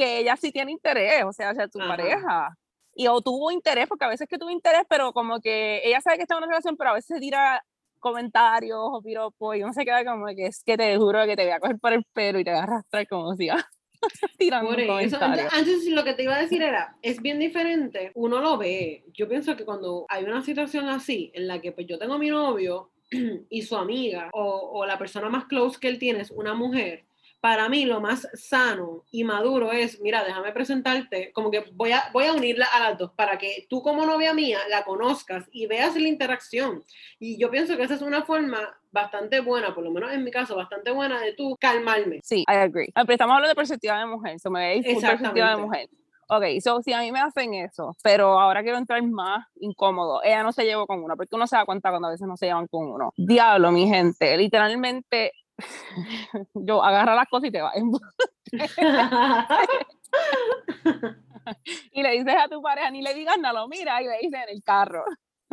[0.00, 2.56] que ella sí tiene interés, o sea, sea, tu pareja.
[2.94, 6.16] Y o tuvo interés, porque a veces que tuvo interés, pero como que ella sabe
[6.16, 7.62] que está en una relación, pero a veces tira
[7.98, 11.42] comentarios o piropos y uno se queda como que es que te juro que te
[11.42, 13.48] voy a coger por el pelo y te voy a arrastrar como si
[14.38, 18.56] tirando eso, antes lo que te iba a decir era, es bien diferente, uno lo
[18.56, 22.14] ve, yo pienso que cuando hay una situación así, en la que pues yo tengo
[22.14, 22.92] a mi novio
[23.50, 27.04] y su amiga o, o la persona más close que él tiene es una mujer,
[27.40, 32.04] para mí lo más sano y maduro es, mira, déjame presentarte, como que voy a,
[32.12, 35.66] voy a unirla a las dos para que tú como novia mía la conozcas y
[35.66, 36.84] veas la interacción.
[37.18, 38.58] Y yo pienso que esa es una forma
[38.90, 42.20] bastante buena, por lo menos en mi caso, bastante buena de tú calmarme.
[42.22, 42.90] Sí, I agree.
[42.94, 45.88] Ah, pero estamos hablando de perspectiva de mujer, so me veis perspectiva de mujer.
[46.32, 50.44] Ok, so si a mí me hacen eso, pero ahora quiero entrar más incómodo, ella
[50.44, 52.46] no se llevó con uno, porque uno se da cuenta cuando a veces no se
[52.46, 53.12] llevan con uno.
[53.16, 55.32] Diablo, mi gente, literalmente
[56.54, 57.74] yo agarra las cosas y te vas.
[61.92, 64.40] y le dices a tu pareja, ni le digas nada, lo mira y le dices
[64.48, 65.04] en el carro.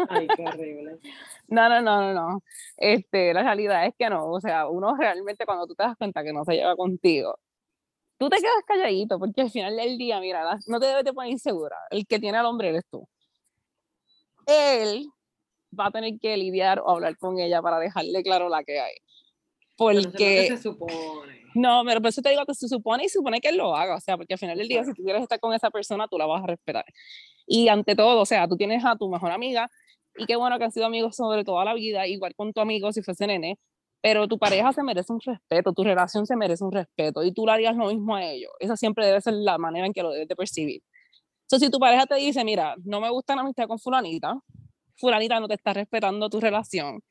[0.09, 0.99] Ay, qué horrible.
[1.49, 2.43] No, no, no, no, no.
[2.75, 4.29] Este, la realidad es que no.
[4.29, 7.39] O sea, uno realmente cuando tú te das cuenta que no se lleva contigo,
[8.17, 11.31] tú te quedas calladito porque al final del día, mira, no te debes de poner
[11.31, 11.77] insegura.
[11.89, 13.07] El que tiene al hombre eres tú.
[14.45, 15.07] Él
[15.77, 18.93] va a tener que lidiar o hablar con ella para dejarle claro la que hay.
[19.77, 20.47] Porque...
[20.47, 21.37] se supone.
[21.55, 23.95] No, pero por eso te digo que se supone y supone que él lo haga,
[23.95, 26.17] o sea, porque al final del día, si tú quieres estar con esa persona, tú
[26.17, 26.85] la vas a respetar.
[27.47, 29.69] Y ante todo, o sea, tú tienes a tu mejor amiga,
[30.17, 32.91] y qué bueno que han sido amigos sobre toda la vida, igual con tu amigo
[32.91, 33.57] si fuese nene,
[34.01, 37.45] pero tu pareja se merece un respeto, tu relación se merece un respeto y tú
[37.45, 38.51] le harías lo mismo a ellos.
[38.59, 40.81] Esa siempre debe ser la manera en que lo debes de percibir.
[41.43, 44.39] Entonces, si tu pareja te dice, mira, no me gusta la amistad con fulanita,
[44.97, 47.01] fulanita no te está respetando tu relación,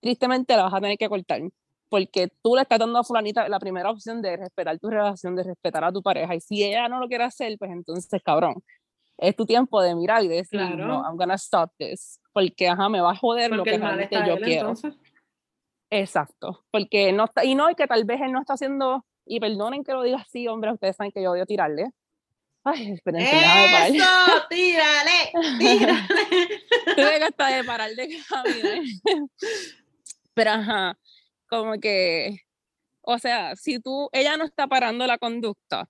[0.00, 1.42] tristemente la vas a tener que cortar,
[1.88, 5.42] porque tú le estás dando a fulanita la primera opción de respetar tu relación, de
[5.42, 8.62] respetar a tu pareja, y si ella no lo quiere hacer, pues entonces, cabrón,
[9.16, 13.00] es tu tiempo de mirar y decir, no, I'm gonna stop this, porque, ajá, me
[13.00, 14.74] va a joder lo que realmente yo quiero.
[15.90, 19.40] Exacto, porque no está, y no, y que tal vez él no está haciendo, y
[19.40, 21.90] perdonen que lo diga así, hombre, ustedes saben que yo odio tirarle.
[22.64, 24.04] Ay, esperen, ¡Eso!
[24.50, 25.32] ¡Tírale!
[25.58, 26.04] ¡Tírale!
[26.96, 28.78] Tuve que hasta de parar de caminar.
[30.34, 30.98] Pero ajá,
[31.48, 32.40] como que,
[33.02, 35.88] o sea, si tú, ella no está parando la conducta,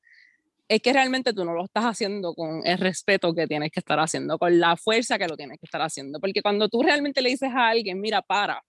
[0.69, 3.99] es que realmente tú no lo estás haciendo con el respeto que tienes que estar
[3.99, 6.21] haciendo, con la fuerza que lo tienes que estar haciendo.
[6.21, 8.63] Porque cuando tú realmente le dices a alguien, mira, para,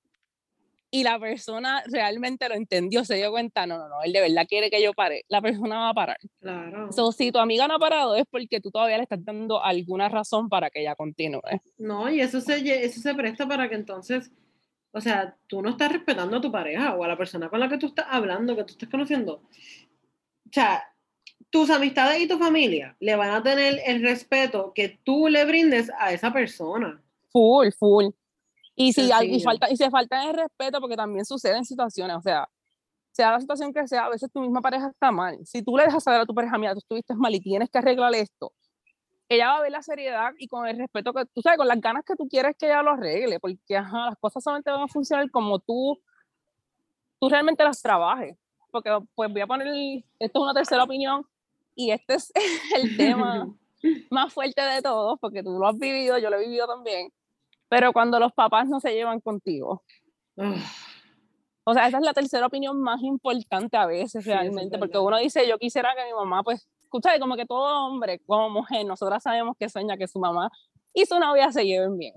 [0.91, 4.45] y la persona realmente lo entendió, se dio cuenta, no, no, no, él de verdad
[4.47, 6.17] quiere que yo pare, la persona va a parar.
[6.39, 6.91] Claro.
[6.91, 10.09] So, si tu amiga no ha parado es porque tú todavía le estás dando alguna
[10.09, 11.41] razón para que ella continúe.
[11.77, 14.31] No, y eso se, eso se presta para que entonces,
[14.91, 17.69] o sea, tú no estás respetando a tu pareja o a la persona con la
[17.69, 19.33] que tú estás hablando, que tú estás conociendo.
[19.33, 20.83] O sea,
[21.49, 25.91] tus amistades y tu familia le van a tener el respeto que tú le brindes
[25.99, 27.01] a esa persona.
[27.31, 28.05] Full, full.
[28.75, 32.21] Y si y falta, y se falta el respeto, porque también sucede en situaciones, o
[32.21, 32.47] sea,
[33.11, 35.37] sea la situación que sea, a veces tu misma pareja está mal.
[35.45, 37.77] Si tú le dejas saber a tu pareja, mira, tú estuviste mal y tienes que
[37.77, 38.53] arreglar esto,
[39.29, 41.79] ella va a ver la seriedad y con el respeto que tú sabes, con las
[41.79, 44.87] ganas que tú quieres que ella lo arregle, porque ajá, las cosas solamente van a
[44.87, 45.99] funcionar como tú,
[47.19, 48.35] tú realmente las trabajes.
[48.71, 49.67] Porque, pues voy a poner,
[50.19, 51.25] esto es una tercera opinión
[51.75, 52.31] y este es
[52.75, 53.47] el tema
[54.11, 57.11] más fuerte de todos, porque tú lo has vivido, yo lo he vivido también
[57.69, 59.83] pero cuando los papás no se llevan contigo.
[61.63, 65.47] O sea, esa es la tercera opinión más importante a veces realmente, porque uno dice,
[65.47, 69.55] yo quisiera que mi mamá, pues, escucha, como que todo hombre, como mujer, nosotras sabemos
[69.57, 70.49] que sueña que su mamá
[70.93, 72.13] y su novia se lleven bien.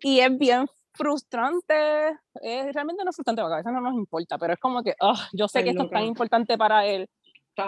[0.00, 2.10] Y es bien frustrante,
[2.42, 4.94] es, realmente no es frustrante, porque a veces no nos importa, pero es como que,
[5.00, 7.08] oh, yo sé que esto es tan importante para él.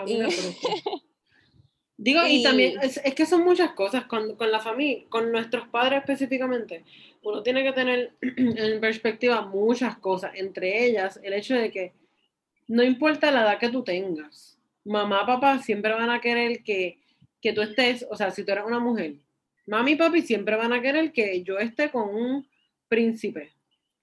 [0.06, 0.18] Y,
[1.96, 6.00] Digo, y, también es, que son muchas cosas con, con la familia, con nuestros padres
[6.00, 6.84] específicamente.
[7.22, 11.94] Uno tiene que tener en perspectiva muchas cosas, entre ellas el hecho de que
[12.66, 14.53] no importa la edad que tú tengas,
[14.84, 17.00] mamá, papá siempre van a querer que,
[17.40, 19.16] que tú estés, o sea, si tú eres una mujer,
[19.66, 22.48] mami y papi siempre van a querer que yo esté con un
[22.88, 23.52] príncipe,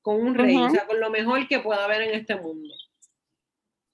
[0.02, 2.74] con un rey, o sea, con lo mejor que pueda haber en este mundo.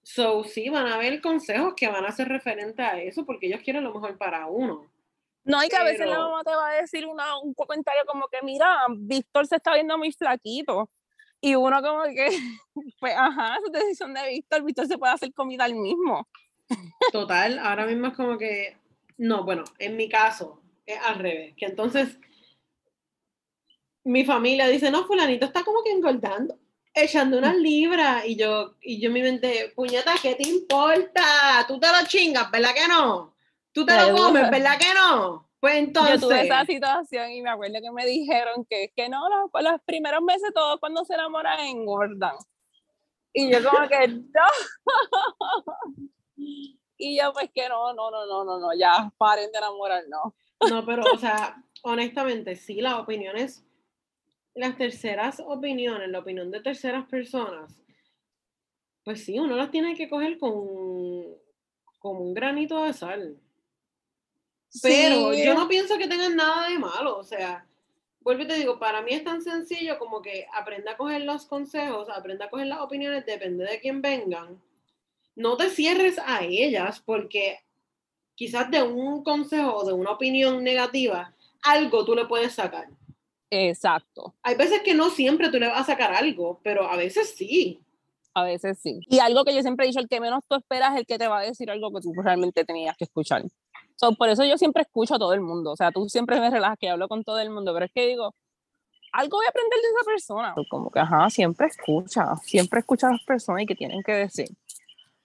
[0.04, 3.60] So, sí, van a haber consejos que van a ser referentes a eso porque ellos
[3.62, 4.90] quieren lo mejor para uno.
[5.44, 8.28] No, hay que a veces la mamá te va a decir una, un comentario como
[8.28, 10.90] que, mira, Víctor se está viendo muy flaquito.
[11.40, 12.30] Y uno como que,
[13.00, 16.28] pues, ajá, es decisión de Víctor, Víctor se puede hacer comida al mismo.
[17.12, 18.78] Total, ahora mismo es como que,
[19.18, 22.20] no, bueno, en mi caso es al revés, que entonces
[24.04, 26.58] mi familia dice, no, fulanito está como que engordando
[27.04, 31.66] echando unas libras y yo, y yo mi mente, puñeta, ¿qué te importa?
[31.68, 33.36] Tú te lo chingas, ¿verdad que no?
[33.72, 35.48] Tú te lo comes, ¿verdad que no?
[35.60, 36.22] Pues entonces.
[36.22, 39.50] Yo tuve esa situación y me acuerdo que me dijeron que es que no, los,
[39.64, 42.36] los primeros meses todos cuando se enamoran engordan.
[43.34, 44.24] Y yo como que no.
[46.38, 50.36] Y yo pues que no, no, no, no, no, no, ya paren de enamorar, no.
[50.70, 53.68] No, pero o sea, honestamente, sí, las opiniones
[54.58, 57.80] las terceras opiniones, la opinión de terceras personas,
[59.04, 60.52] pues sí, uno las tiene que coger con,
[62.00, 63.40] con un granito de sal.
[64.82, 67.68] Pero yo no pienso que tengan nada de malo, o sea,
[68.22, 71.46] vuelvo y te digo, para mí es tan sencillo como que aprenda a coger los
[71.46, 74.60] consejos, aprenda a coger las opiniones, depende de quién vengan.
[75.38, 77.60] No te cierres a ellas porque
[78.34, 82.88] quizás de un consejo o de una opinión negativa, algo tú le puedes sacar.
[83.52, 84.34] Exacto.
[84.42, 87.80] Hay veces que no siempre tú le vas a sacar algo, pero a veces sí.
[88.34, 89.00] A veces sí.
[89.08, 91.20] Y algo que yo siempre he dicho, el que menos tú esperas es el que
[91.20, 93.44] te va a decir algo que tú realmente tenías que escuchar.
[93.96, 95.72] So, por eso yo siempre escucho a todo el mundo.
[95.72, 98.08] O sea, tú siempre me relajas que hablo con todo el mundo, pero es que
[98.08, 98.34] digo,
[99.12, 100.56] algo voy a aprender de esa persona.
[100.70, 104.50] Como que, ajá, siempre escucha, siempre escucha a las personas y que tienen que decir.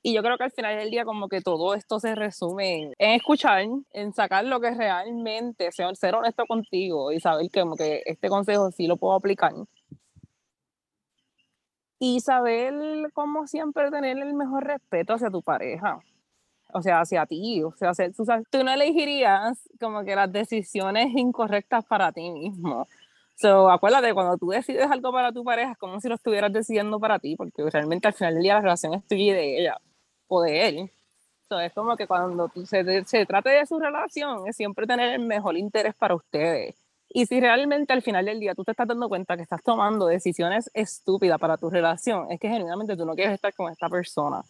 [0.05, 3.11] Y yo creo que al final del día como que todo esto se resume en,
[3.13, 8.03] escuchar, en sacar lo que realmente, ser, ser honesto contigo y saber que como que
[8.05, 9.53] este consejo sí lo puedo aplicar.
[12.01, 12.75] Y saber
[13.13, 16.01] cómo siempre tener el mejor respeto hacia tu pareja.
[16.75, 17.63] O sea, hacia ti.
[17.63, 22.89] O sea, tú, tú no elegirías como que las decisiones incorrectas para ti mismo.
[23.37, 26.99] So, acuérdate, cuando tú decides algo para tu pareja, es como si lo estuvieras decidiendo
[26.99, 29.81] para ti, porque realmente al final del día la relación es tuya y de ella,
[30.35, 30.91] o de él.
[31.49, 35.27] So, es como que cuando se, se trate de su relación, es siempre tener el
[35.27, 36.75] mejor interés para ustedes.
[37.11, 40.07] Y si realmente al final del día tú te estás dando cuenta que estás tomando
[40.07, 44.41] decisiones estúpidas para tu relación, es que genuinamente tú no quieres estar con esta persona.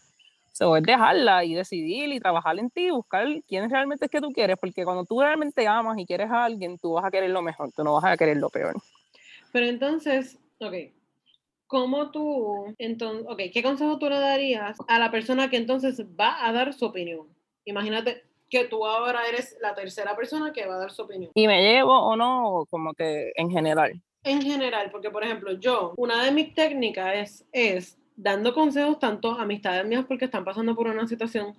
[0.52, 4.30] So, es dejarla y decidir y trabajar en ti, buscar quién realmente es que tú
[4.30, 7.42] quieres, porque cuando tú realmente amas y quieres a alguien, tú vas a querer lo
[7.42, 8.76] mejor, tú no vas a querer lo peor.
[9.50, 10.74] Pero entonces, ok,
[11.72, 16.46] ¿cómo tú, entonces, ok, qué consejo tú le darías a la persona que entonces va
[16.46, 17.28] a dar su opinión?
[17.64, 21.32] Imagínate que tú ahora eres la tercera persona que va a dar su opinión.
[21.34, 24.02] Y me llevo o no, como que en general.
[24.22, 29.32] En general, porque por ejemplo, yo, una de mis técnicas es, es dando consejos tanto
[29.32, 31.54] a amistades mías porque están pasando por una situación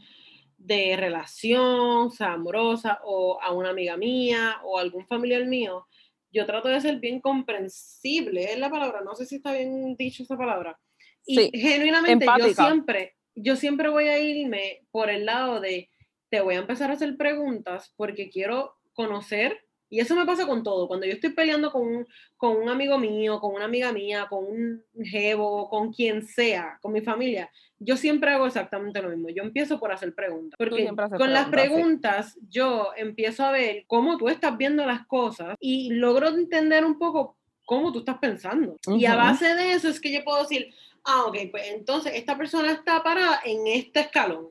[0.59, 5.87] de relación, amorosa, o a una amiga mía, o algún familiar mío,
[6.33, 10.23] yo trato de ser bien comprensible, es la palabra, no sé si está bien dicho
[10.23, 10.77] esa palabra.
[11.25, 15.89] Y genuinamente yo siempre, yo siempre voy a irme por el lado de,
[16.29, 20.63] te voy a empezar a hacer preguntas porque quiero conocer y eso me pasa con
[20.63, 20.87] todo.
[20.87, 24.43] Cuando yo estoy peleando con un, con un amigo mío, con una amiga mía, con
[24.43, 29.29] un jevo, con quien sea, con mi familia, yo siempre hago exactamente lo mismo.
[29.29, 30.57] Yo empiezo por hacer preguntas.
[30.57, 35.91] Porque con las preguntas yo empiezo a ver cómo tú estás viendo las cosas y
[35.91, 38.77] logro entender un poco cómo tú estás pensando.
[38.87, 42.35] Y a base de eso es que yo puedo decir, ah, ok, pues entonces esta
[42.35, 44.47] persona está parada en este escalón.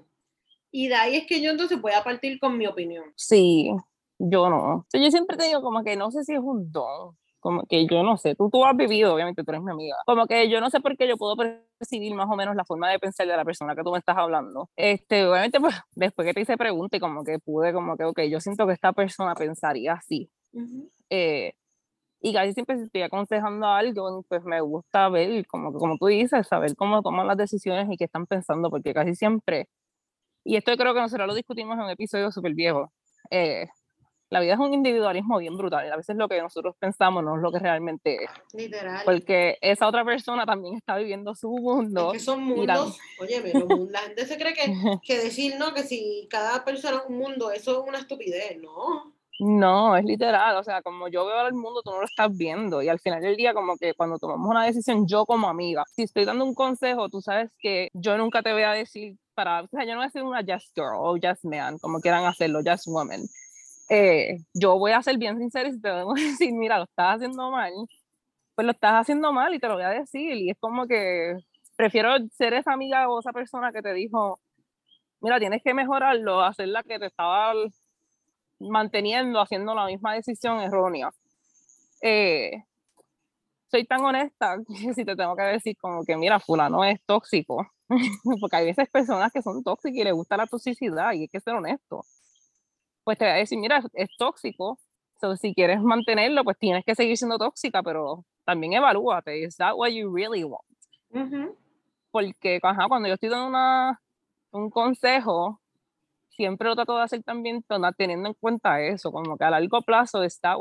[0.71, 3.13] Y de ahí es que yo entonces voy a partir con mi opinión.
[3.17, 3.73] Sí,
[4.31, 4.87] yo no.
[4.93, 8.05] yo siempre te digo como que no sé si es un don, como que yo
[8.05, 10.71] no sé, tú, tú has vivido, obviamente tú eres mi amiga, como que yo no
[10.71, 13.45] sé por qué yo puedo percibir más o menos la forma de pensar de la
[13.45, 14.71] persona que tú me estás hablando.
[14.77, 18.21] Este, obviamente pues después que te hice pregunta y como que pude como que, ok,
[18.31, 20.31] yo siento que esta persona pensaría así.
[21.11, 21.55] eh,
[22.21, 26.47] y casi siempre si estoy aconsejando algo, pues me gusta ver, como, como tú dices,
[26.47, 29.69] saber cómo toman las decisiones y qué están pensando, porque casi siempre,
[30.45, 32.93] y esto creo que nosotros lo discutimos en un episodio súper viejo,
[33.31, 33.67] eh,
[34.33, 35.93] la vida es un individualismo bien brutal.
[35.93, 38.31] A veces lo que nosotros pensamos no es lo que realmente es.
[38.55, 39.03] Literal.
[39.05, 42.07] Porque esa otra persona también está viviendo su mundo.
[42.07, 42.99] Es que son mundos.
[43.21, 43.43] Oye,
[43.91, 44.63] la gente se cree que,
[45.05, 45.75] que decir, ¿no?
[45.75, 48.59] Que si cada persona es un mundo, eso es una estupidez.
[48.59, 49.13] No.
[49.39, 52.81] No, es literal, o sea, como yo veo el mundo, tú no lo estás viendo
[52.81, 56.03] y al final del día como que cuando tomamos una decisión, yo como amiga, si
[56.03, 59.69] estoy dando un consejo, tú sabes que yo nunca te voy a decir para, o
[59.69, 62.61] sea, yo no voy a ser una just girl o just man, como quieran hacerlo,
[62.65, 63.23] just woman.
[63.95, 67.17] Eh, yo voy a ser bien sincera y te voy a decir, mira, lo estás
[67.17, 67.73] haciendo mal,
[68.55, 70.35] pues lo estás haciendo mal y te lo voy a decir.
[70.35, 71.37] Y es como que
[71.77, 74.41] prefiero ser esa amiga o esa persona que te dijo,
[75.21, 77.53] mira, tienes que mejorarlo, hacer la que te estaba
[78.61, 81.11] manteniendo, haciendo la misma decisión errónea.
[82.01, 82.65] Eh,
[83.71, 87.67] soy tan honesta que si te tengo que decir como que, mira, fulano es tóxico,
[88.41, 91.41] porque hay veces personas que son tóxicas y les gusta la toxicidad y hay que
[91.41, 92.07] ser honesto
[93.05, 94.79] pues te va a decir, mira, es tóxico,
[95.21, 99.75] so, si quieres mantenerlo, pues tienes que seguir siendo tóxica, pero también evalúate, ¿is that
[99.75, 100.65] what you really want?
[102.11, 104.01] Porque ajá, cuando yo estoy dando una,
[104.51, 105.61] un consejo,
[106.29, 107.65] siempre lo trato de hacer también
[107.97, 110.57] teniendo en cuenta eso, como que a largo plazo está,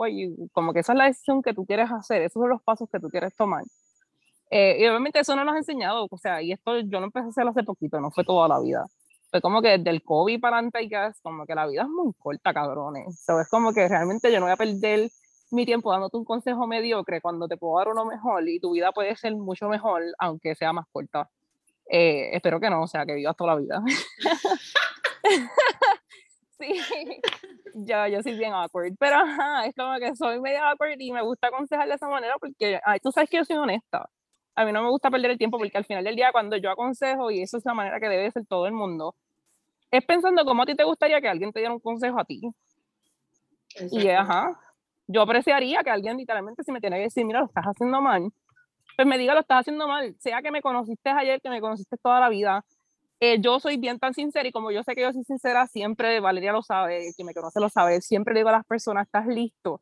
[0.52, 3.00] como que esa es la decisión que tú quieres hacer, esos son los pasos que
[3.00, 3.64] tú quieres tomar.
[4.50, 7.28] Eh, y obviamente eso no lo has enseñado, o sea, y esto yo no empecé
[7.28, 8.86] a hacerlo hace poquito, no fue toda la vida
[9.32, 10.90] fue como que desde el COVID para antes,
[11.22, 13.24] como que la vida es muy corta, cabrones.
[13.24, 15.10] So, es como que realmente yo no voy a perder
[15.52, 18.92] mi tiempo dándote un consejo mediocre cuando te puedo dar uno mejor y tu vida
[18.92, 21.30] puede ser mucho mejor, aunque sea más corta.
[21.90, 23.82] Eh, espero que no, o sea, que vivas toda la vida.
[26.60, 26.82] sí,
[27.74, 31.22] yo, yo soy bien awkward, pero ajá, es como que soy medio awkward y me
[31.22, 34.10] gusta aconsejar de esa manera porque ay, tú sabes que yo soy honesta.
[34.56, 36.70] A mí no me gusta perder el tiempo porque al final del día cuando yo
[36.70, 39.16] aconsejo, y eso es la manera que debe ser todo el mundo,
[39.90, 42.42] es pensando cómo a ti te gustaría que alguien te diera un consejo a ti.
[43.92, 44.60] Y ajá,
[45.08, 48.32] yo apreciaría que alguien literalmente si me tiene que decir, mira, lo estás haciendo mal,
[48.96, 51.98] pues me diga, lo estás haciendo mal, sea que me conociste ayer, que me conociste
[51.98, 52.66] toda la vida.
[53.20, 56.20] Eh, yo soy bien tan sincera y como yo sé que yo soy sincera, siempre,
[56.20, 59.82] Valeria lo sabe, quien me conoce lo sabe, siempre digo a las personas, estás listo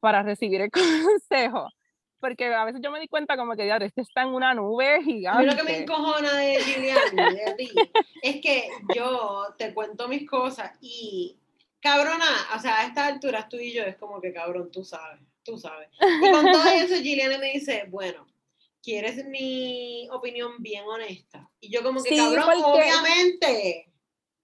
[0.00, 0.70] para recibir el
[1.30, 1.68] consejo
[2.24, 5.02] porque a veces yo me di cuenta como que ya este está en una nube
[5.02, 5.44] gigante.
[5.44, 7.70] Lo que me encojona de Lilian, de ti,
[8.22, 11.38] es que yo te cuento mis cosas y
[11.80, 12.24] cabrona,
[12.56, 15.58] o sea, a estas alturas tú y yo es como que cabrón, tú sabes, tú
[15.58, 15.90] sabes.
[16.00, 18.26] Y con todo eso Gillian me dice, bueno,
[18.82, 21.50] ¿quieres mi opinión bien honesta?
[21.60, 23.92] Y yo como que cabrón, obviamente.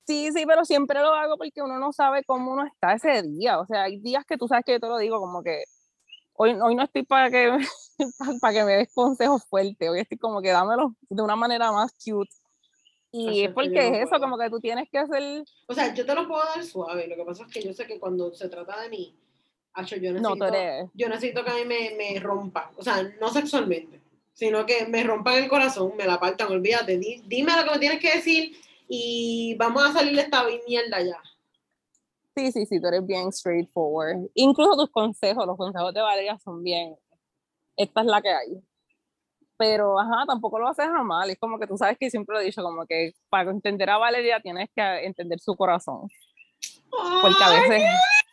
[0.07, 3.59] Sí, sí, pero siempre lo hago porque uno no sabe cómo uno está ese día.
[3.59, 5.63] O sea, hay días que tú sabes que yo te lo digo como que
[6.35, 7.59] hoy, hoy no estoy para que,
[8.41, 11.93] para que me des consejos fuertes, hoy estoy como que dámelo de una manera más
[11.93, 12.31] cute.
[13.13, 15.43] Y es porque es eso, como que tú tienes que hacer...
[15.67, 17.87] O sea, yo te lo puedo dar suave, lo que pasa es que yo sé
[17.87, 19.17] que cuando se trata de mí,
[20.01, 24.01] yo necesito, yo necesito que a mí me, me rompan, o sea, no sexualmente,
[24.33, 28.01] sino que me rompan el corazón, me la apartan, olvídate, dime lo que me tienes
[28.01, 28.57] que decir
[28.89, 31.21] y vamos a salir de esta mierda ya.
[32.37, 34.29] Sí, sí, sí, tú eres bien straightforward.
[34.35, 36.97] Incluso tus consejos, los consejos de Valeria son bien,
[37.77, 38.63] esta es la que hay.
[39.57, 41.29] Pero, ajá, tampoco lo haces a mal.
[41.29, 43.99] Es como que tú sabes que siempre lo he dicho, como que para entender a
[43.99, 46.09] Valeria tienes que entender su corazón.
[47.23, 47.83] Porque a veces...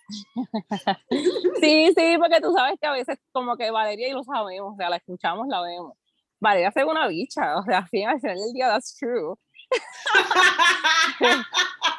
[1.62, 4.78] sí, sí, porque tú sabes que a veces como que Valeria y lo sabemos, o
[4.78, 5.98] sea, la escuchamos, la vemos.
[6.39, 9.36] Valeria es una bicha, o sea, al final del día, that's true.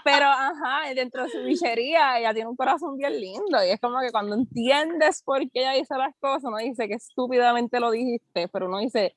[0.05, 3.63] Pero, ajá, dentro de su bichería, ella tiene un corazón bien lindo.
[3.65, 6.95] Y es como que cuando entiendes por qué ella dice las cosas, uno dice que
[6.95, 9.17] estúpidamente lo dijiste, pero uno dice,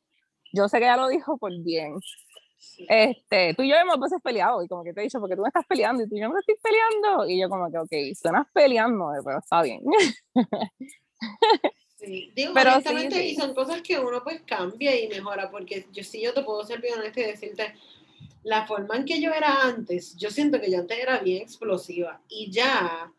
[0.52, 1.95] yo sé que ella lo dijo por bien.
[2.89, 5.41] Este, tú y yo hemos veces peleado y como que te he dicho, porque tú
[5.41, 7.30] me estás peleando y tú y yo no estoy peleando.
[7.30, 9.82] Y yo como que, ok, suenas peleando, pero está bien.
[12.02, 16.04] Sí, digo, pero honestamente, y son cosas que uno pues cambia y mejora, porque yo
[16.04, 17.76] sí yo te puedo ser bien honesta y decirte,
[18.44, 22.22] la forma en que yo era antes, yo siento que yo antes era bien explosiva
[22.28, 23.12] y ya,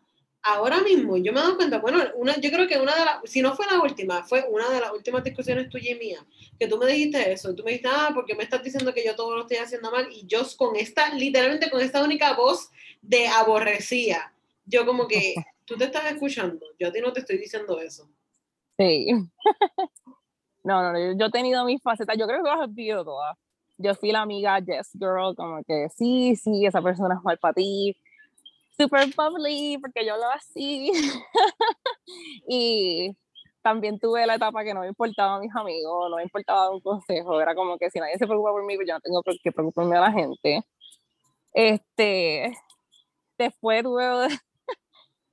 [0.42, 3.20] ahora mismo, yo me he dado cuenta, bueno, una, yo creo que una de las,
[3.24, 6.26] si no fue la última, fue una de las últimas discusiones tuya y mía,
[6.58, 9.14] que tú me dijiste eso, tú me dijiste, ah, porque me estás diciendo que yo
[9.14, 12.70] todo lo estoy haciendo mal y yo con esta, literalmente con esta única voz
[13.00, 14.32] de aborrecía,
[14.66, 18.08] yo como que, tú te estás escuchando, yo a ti no te estoy diciendo eso.
[18.76, 19.06] Sí.
[20.64, 23.36] no, no, yo he tenido mis facetas, yo creo que las he vivido todas
[23.82, 27.54] yo fui la amiga Yes Girl, como que sí, sí, esa persona es mal para
[27.54, 27.96] ti,
[28.76, 30.92] super bubbly, porque yo lo así.
[32.48, 33.16] y
[33.62, 36.80] también tuve la etapa que no me importaba a mis amigos, no me importaba un
[36.80, 39.52] consejo, era como que si nadie se preocupa por mí, pues yo no tengo que
[39.52, 40.62] preocuparme a la gente.
[41.52, 42.56] Este,
[43.38, 44.04] después tuve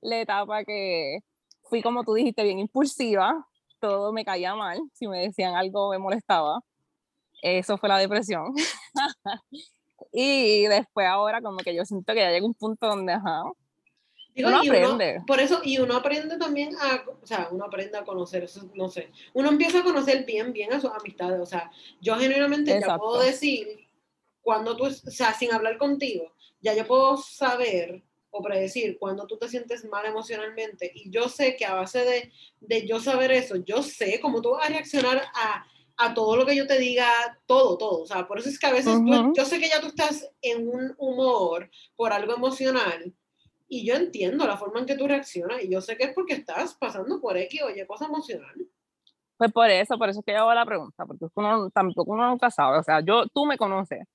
[0.00, 1.18] la etapa que
[1.64, 3.46] fui, como tú dijiste, bien impulsiva,
[3.80, 6.60] todo me caía mal, si me decían algo me molestaba.
[7.42, 8.54] Eso fue la depresión.
[10.12, 13.42] y después ahora como que yo siento que ya llega un punto donde, ajá,
[14.36, 15.22] uno aprende.
[15.26, 18.88] por eso, y uno aprende también a, o sea, uno aprende a conocer, eso, no
[18.88, 21.70] sé, uno empieza a conocer bien, bien a sus amistades, o sea,
[22.00, 23.88] yo genuinamente ya puedo decir,
[24.42, 29.36] cuando tú, o sea, sin hablar contigo, ya yo puedo saber o predecir cuando tú
[29.36, 33.56] te sientes mal emocionalmente, y yo sé que a base de, de yo saber eso,
[33.56, 35.66] yo sé cómo tú vas a reaccionar a
[36.00, 37.06] a todo lo que yo te diga,
[37.46, 38.02] todo, todo.
[38.02, 38.98] O sea, por eso es que a veces
[39.36, 43.14] yo sé que ya tú estás en un humor por algo emocional
[43.68, 46.34] y yo entiendo la forma en que tú reaccionas y yo sé que es porque
[46.34, 48.54] estás pasando por X o Y cosa emocional.
[49.36, 52.28] Pues por eso, por eso es que yo hago la pregunta, porque uno, tampoco uno
[52.28, 52.78] nunca sabe.
[52.78, 54.06] O sea, yo, tú me conoces.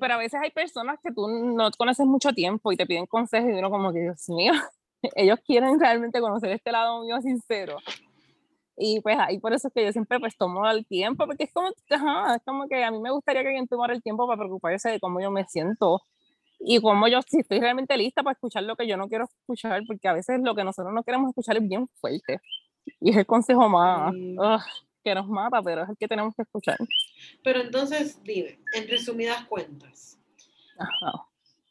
[0.00, 3.50] Pero a veces hay personas que tú no conoces mucho tiempo y te piden consejos
[3.50, 4.52] y uno como que, Dios mío,
[5.14, 7.78] ellos quieren realmente conocer este lado mío sincero.
[8.80, 11.52] Y pues ahí por eso es que yo siempre pues tomo el tiempo, porque es
[11.52, 14.90] como, es como que a mí me gustaría que alguien tomara el tiempo para preocuparse
[14.90, 16.00] de cómo yo me siento
[16.60, 19.82] y cómo yo, si estoy realmente lista para escuchar lo que yo no quiero escuchar,
[19.86, 22.40] porque a veces lo que nosotros no queremos escuchar es bien fuerte.
[23.00, 24.12] Y es el consejo más
[25.04, 26.78] que nos mata, pero es el que tenemos que escuchar.
[27.44, 30.18] Pero entonces, dime, en resumidas cuentas,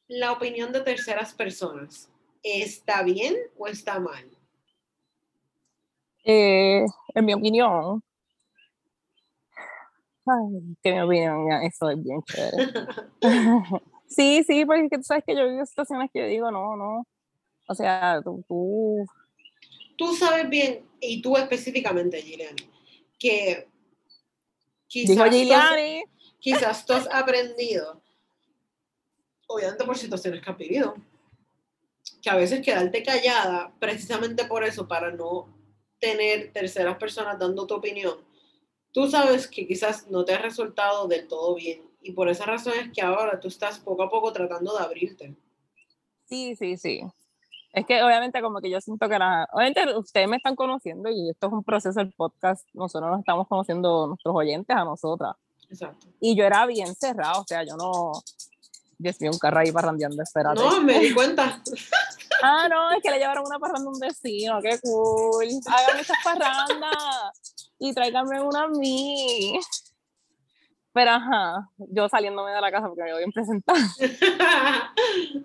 [0.08, 2.10] la opinión de terceras personas,
[2.44, 4.37] ¿está bien o está mal?
[6.30, 8.04] Eh, en mi opinión,
[10.26, 12.70] ay, que mi opinión, eso es bien chévere.
[14.10, 17.08] sí, sí, porque tú sabes que yo vivo situaciones que yo digo, no, no.
[17.70, 19.06] O sea, tú, tú.
[19.98, 22.70] Tú sabes bien, y tú específicamente, Giuliani,
[23.18, 23.70] que
[24.86, 25.34] quizás,
[26.40, 28.02] quizás tú has aprendido,
[29.48, 30.94] obviamente por situaciones que has vivido,
[32.22, 35.57] que a veces quedarte callada precisamente por eso, para no
[36.00, 38.16] tener terceras personas dando tu opinión,
[38.92, 42.74] tú sabes que quizás no te ha resultado del todo bien y por esa razón
[42.80, 45.36] es que ahora tú estás poco a poco tratando de abrirte.
[46.26, 47.02] Sí, sí, sí.
[47.74, 51.30] Es que obviamente como que yo siento que la, obviamente ustedes me están conociendo y
[51.30, 55.36] esto es un proceso del podcast, nosotros nos estamos conociendo nuestros oyentes a nosotras.
[55.70, 56.08] Exacto.
[56.20, 58.14] Y yo era bien cerrado, o sea, yo no,
[59.00, 60.60] yo estoy un carro ahí parrandeando, espérate.
[60.60, 61.62] No, me di cuenta.
[62.44, 65.48] Ah, no, es que le llevaron una parranda a un vecino, qué cool.
[65.66, 67.32] Háganme esas parrandas
[67.80, 69.60] y tráiganme una a mí.
[70.94, 73.76] Pero ajá, yo saliéndome de la casa porque me voy bien presentar.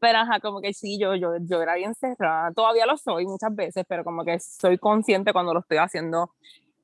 [0.00, 2.52] Pero ajá, como que sí, yo, yo, yo era bien cerrada.
[2.52, 6.34] Todavía lo soy muchas veces, pero como que soy consciente cuando lo estoy haciendo.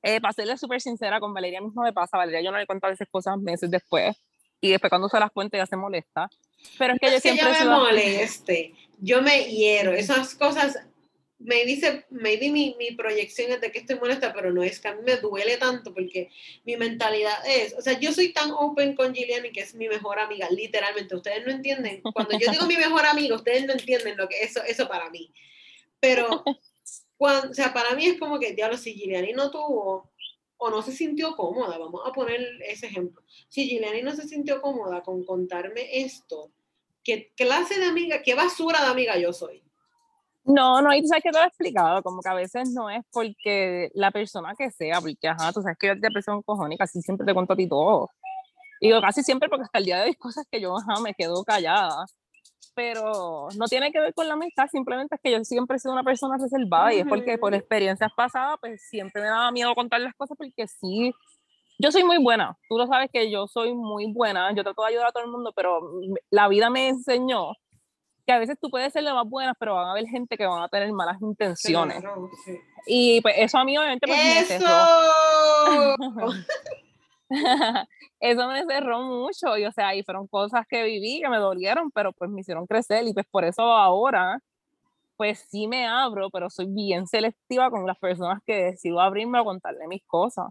[0.02, 2.16] Eh, para serle súper sincera, con Valeria mismo me pasa.
[2.16, 4.16] Valeria yo no le cuento a veces cosas meses después.
[4.60, 6.28] Y después cuando se las cuento ya se molesta.
[6.78, 7.46] Pero es que yo siempre...
[7.46, 9.92] Yo me moleste, yo me hiero.
[9.92, 10.78] Esas cosas
[11.40, 14.88] me dice, maybe mi, mi proyección es de que estoy molesta, pero no es que
[14.88, 16.30] a mí me duele tanto porque
[16.64, 20.18] mi mentalidad es, o sea, yo soy tan open con Gillian que es mi mechor
[20.18, 24.28] amiga, literalmente, ustedes no entienden, cuando yo digo mi mejor amiga, ustedes no entienden lo
[24.28, 25.32] que eso, eso para mí,
[25.98, 26.44] pero,
[27.16, 30.09] cuando, o sea, para mí es como que, diablo, si Gillian no tuvo
[30.62, 34.60] o no se sintió cómoda, vamos a poner ese ejemplo, si Gillian no se sintió
[34.60, 36.52] cómoda con contarme esto,
[37.02, 39.62] ¿qué clase de amiga, qué basura de amiga yo soy?
[40.44, 42.90] No, no, y tú sabes que te lo he explicado, como que a veces no
[42.90, 46.42] es porque la persona que sea, porque ajá, tú sabes que yo te aprecio un
[46.42, 48.10] cojón y casi siempre te cuento a ti todo.
[48.80, 51.14] Y digo casi siempre porque hasta el día de hoy cosas que yo ajá, me
[51.14, 52.04] quedo callada.
[52.74, 55.92] Pero no tiene que ver con la amistad, simplemente es que yo siempre he sido
[55.92, 60.00] una persona reservada y es porque por experiencias pasadas, pues siempre me daba miedo contar
[60.00, 61.12] las cosas porque sí,
[61.78, 62.56] yo soy muy buena.
[62.68, 65.30] Tú lo sabes que yo soy muy buena, yo trato de ayudar a todo el
[65.30, 65.80] mundo, pero
[66.30, 67.52] la vida me enseñó
[68.26, 70.46] que a veces tú puedes ser la más buena, pero van a haber gente que
[70.46, 72.02] van a tener malas intenciones.
[72.86, 74.66] Y pues eso a mí obviamente pues, me cerró.
[78.20, 81.90] eso me cerró mucho y o sea, y fueron cosas que viví que me dolieron,
[81.90, 84.40] pero pues me hicieron crecer y pues por eso ahora
[85.16, 89.44] pues sí me abro, pero soy bien selectiva con las personas que decido abrirme a
[89.44, 90.46] contarle mis cosas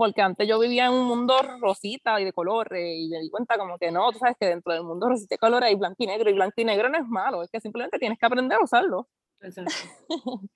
[0.00, 3.58] porque antes yo vivía en un mundo rosita y de colores y me di cuenta
[3.58, 6.06] como que no, tú sabes que dentro del mundo rosita y colores hay blanco y
[6.06, 8.64] negro y blanco y negro no es malo, es que simplemente tienes que aprender a
[8.64, 9.10] usarlo.
[9.42, 9.74] Exacto.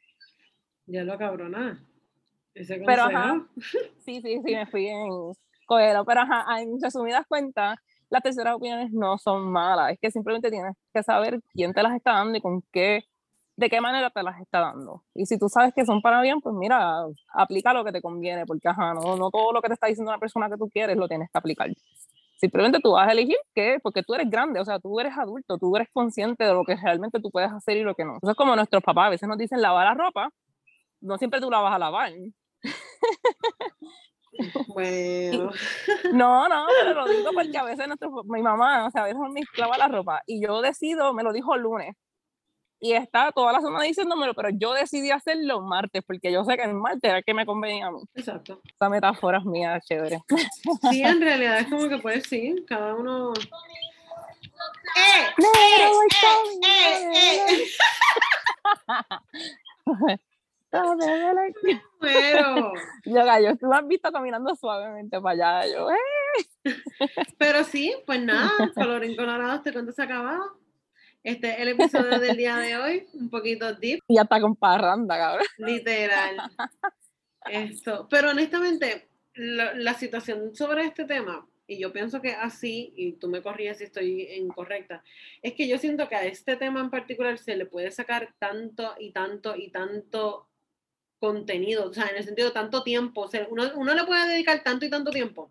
[0.87, 1.79] ya lo cabrona.
[2.55, 3.47] pero ajá,
[3.99, 5.35] sí, sí, sí, me fui en
[5.68, 7.78] pero ajá, en resumidas cuentas,
[8.10, 11.94] las terceras opiniones no son malas, es que simplemente tienes que saber quién te las
[11.94, 13.04] está dando y con qué
[13.56, 15.04] de qué manera te las está dando.
[15.14, 18.46] Y si tú sabes que son para bien, pues mira, aplica lo que te conviene,
[18.46, 20.96] porque ajá, no, no todo lo que te está diciendo una persona que tú quieres
[20.96, 21.70] lo tienes que aplicar.
[22.36, 25.56] Simplemente tú vas a elegir qué, porque tú eres grande, o sea, tú eres adulto,
[25.56, 28.14] tú eres consciente de lo que realmente tú puedes hacer y lo que no.
[28.14, 30.30] Entonces, como nuestros papás a veces nos dicen lavar la ropa,
[31.00, 32.12] no siempre tú la vas a lavar.
[34.68, 35.51] Bueno.
[36.12, 39.20] No, no, pero lo digo porque a veces nuestro, mi mamá, o sea, a veces
[39.32, 41.97] me lava la ropa y yo decido, me lo dijo el lunes,
[42.80, 46.64] y está toda la semana diciéndomelo, pero yo decidí hacerlo martes, porque yo sé que
[46.64, 48.01] el martes era que me convenía a mí.
[48.14, 48.61] Exacto.
[48.62, 50.20] Esa metáfora es mía, chévere.
[50.91, 53.32] Sí, en realidad es como que pues sí, cada uno...
[54.97, 55.26] ¡Eh!
[55.39, 55.91] ¡Eh!
[56.62, 57.66] ¡Eh!
[59.99, 60.18] ¡Eh!
[62.01, 62.72] Pero,
[63.05, 66.75] yo, gallo, tú has visto caminando suavemente para allá, yo, ¡eh!
[67.39, 70.59] Pero sí, pues nada, colorín colorado, este cuento se ha acabado.
[71.22, 74.01] Este es el episodio del día de hoy, un poquito deep.
[74.09, 75.47] Y hasta con parranda, cabrón.
[75.57, 76.37] Literal.
[77.51, 78.07] Esto.
[78.11, 83.41] Pero honestamente, la, situación sobre este tema, y yo pienso que así, y tú me
[83.41, 85.03] corrías si estoy incorrecta,
[85.41, 88.95] es que yo siento que a este tema en particular se le puede sacar tanto
[88.99, 90.49] y tanto y tanto
[91.27, 94.29] contenido, o sea, en el sentido de tanto tiempo, o sea, uno, uno le puede
[94.29, 95.51] dedicar tanto y tanto tiempo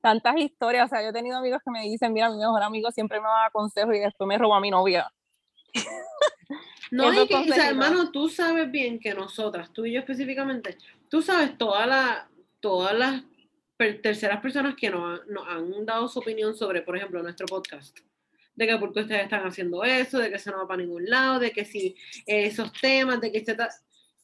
[0.00, 2.90] tantas historias, o sea, yo he tenido amigos que me dicen, mira, mi mejor amigo
[2.90, 5.12] siempre me da consejos y después me roba a mi novia.
[6.92, 10.76] No, y que, o sea, hermano, tú sabes bien que nosotras, tú y yo específicamente,
[11.08, 12.24] tú sabes todas las
[12.58, 13.22] todas las
[14.02, 17.96] terceras personas que nos, nos, han dado su opinión sobre, por ejemplo, nuestro podcast.
[18.56, 21.08] De que por qué ustedes están haciendo eso, de que eso no va para ningún
[21.08, 21.96] lado, de que si
[22.26, 23.68] esos temas, de que está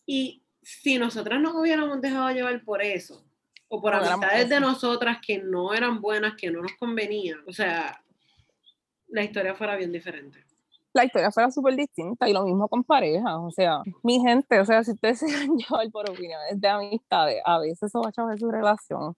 [0.04, 3.24] Y si nosotras nos hubiéramos dejado llevar por eso,
[3.68, 7.38] o por amistades de nosotras que no eran buenas, que no nos convenían.
[7.46, 8.02] O sea,
[9.06, 10.44] la historia fuera bien diferente.
[10.92, 13.36] La historia fuera súper distinta y lo mismo con parejas.
[13.38, 17.40] O sea, mi gente, o sea, si ustedes se van llevar por opiniones de amistades,
[17.44, 19.14] a veces eso va a chavar su relación.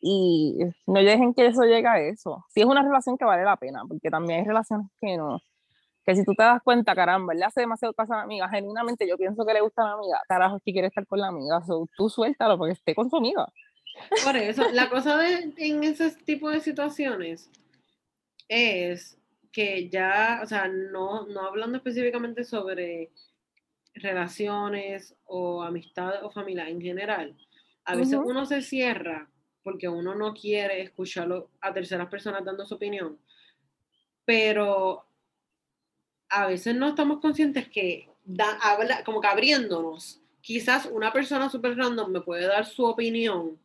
[0.00, 2.44] Y no dejen que eso llegue a eso.
[2.50, 5.40] Si es una relación que vale la pena, porque también hay relaciones que no.
[6.08, 9.06] Que si tú te das cuenta, caramba, le hace demasiado caso a la amiga, genuinamente
[9.06, 11.60] yo pienso que le gusta a la amiga, carajo, que quiere estar con la amiga,
[11.98, 13.46] tú suéltalo porque esté con su amiga.
[14.24, 17.50] Por eso, la cosa de, en ese tipo de situaciones
[18.48, 19.18] es
[19.52, 23.10] que ya, o sea, no, no hablando específicamente sobre
[23.92, 27.36] relaciones o amistad o familia en general,
[27.84, 29.28] a veces uno se cierra
[29.62, 33.18] porque uno no quiere escucharlo a terceras personas dando su opinión,
[34.24, 35.07] pero
[36.28, 41.76] a veces no estamos conscientes que da, habla, como que abriéndonos, quizás una persona súper
[41.76, 43.58] random me puede dar su opinión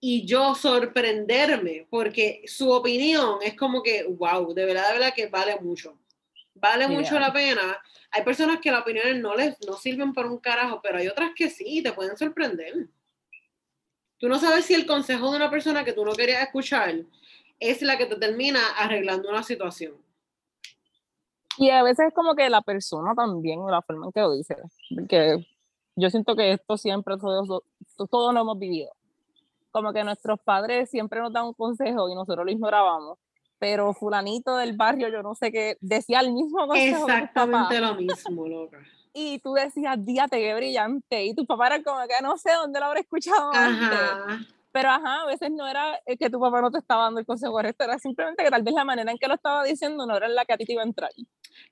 [0.00, 5.26] y yo sorprenderme, porque su opinión es como que, wow, de verdad, de verdad que
[5.26, 5.98] vale mucho.
[6.54, 7.80] vale mucho la pena.
[8.10, 11.30] Hay personas que las opiniones no les no sirven para un carajo, pero hay otras
[11.34, 12.88] que sí, te pueden sorprender.
[14.18, 16.94] Tú no sabes si el consejo de una persona que tú no querías escuchar
[17.60, 19.96] es la que te termina arreglando una situación.
[21.58, 24.56] Y a veces es como que la persona también, la forma en que lo dice,
[24.94, 25.46] porque
[25.96, 27.62] yo siento que esto siempre todos,
[28.10, 28.92] todos lo hemos vivido.
[29.72, 33.18] Como que nuestros padres siempre nos dan un consejo y nosotros lo ignorábamos,
[33.58, 37.12] pero fulanito del barrio, yo no sé qué, decía el mismo consejo que.
[37.12, 38.78] Exactamente lo mismo, loca.
[39.12, 41.24] Y tú decías, díate, qué brillante.
[41.24, 44.48] Y tu papá era como que no sé dónde lo habré escuchado antes.
[44.78, 47.26] Pero ajá, a veces no era eh, que tu papá no te estaba dando el
[47.26, 50.16] consejo correcto, era simplemente que tal vez la manera en que lo estaba diciendo no
[50.16, 51.10] era la que a ti te iba a entrar.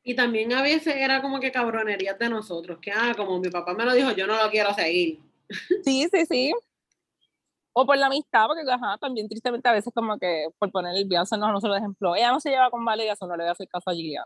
[0.02, 3.74] Y también a veces era como que cabronerías de nosotros, que ah, como mi papá
[3.74, 5.20] me lo dijo, yo no lo quiero seguir.
[5.84, 6.52] Sí, sí, sí.
[7.72, 11.04] O por la amistad, porque ajá, también tristemente a veces como que por poner el
[11.04, 13.52] viaje a nosotros ejemplo, ella no se lleva con Valeria, eso no le voy a
[13.52, 14.24] hacer caso a Gillian.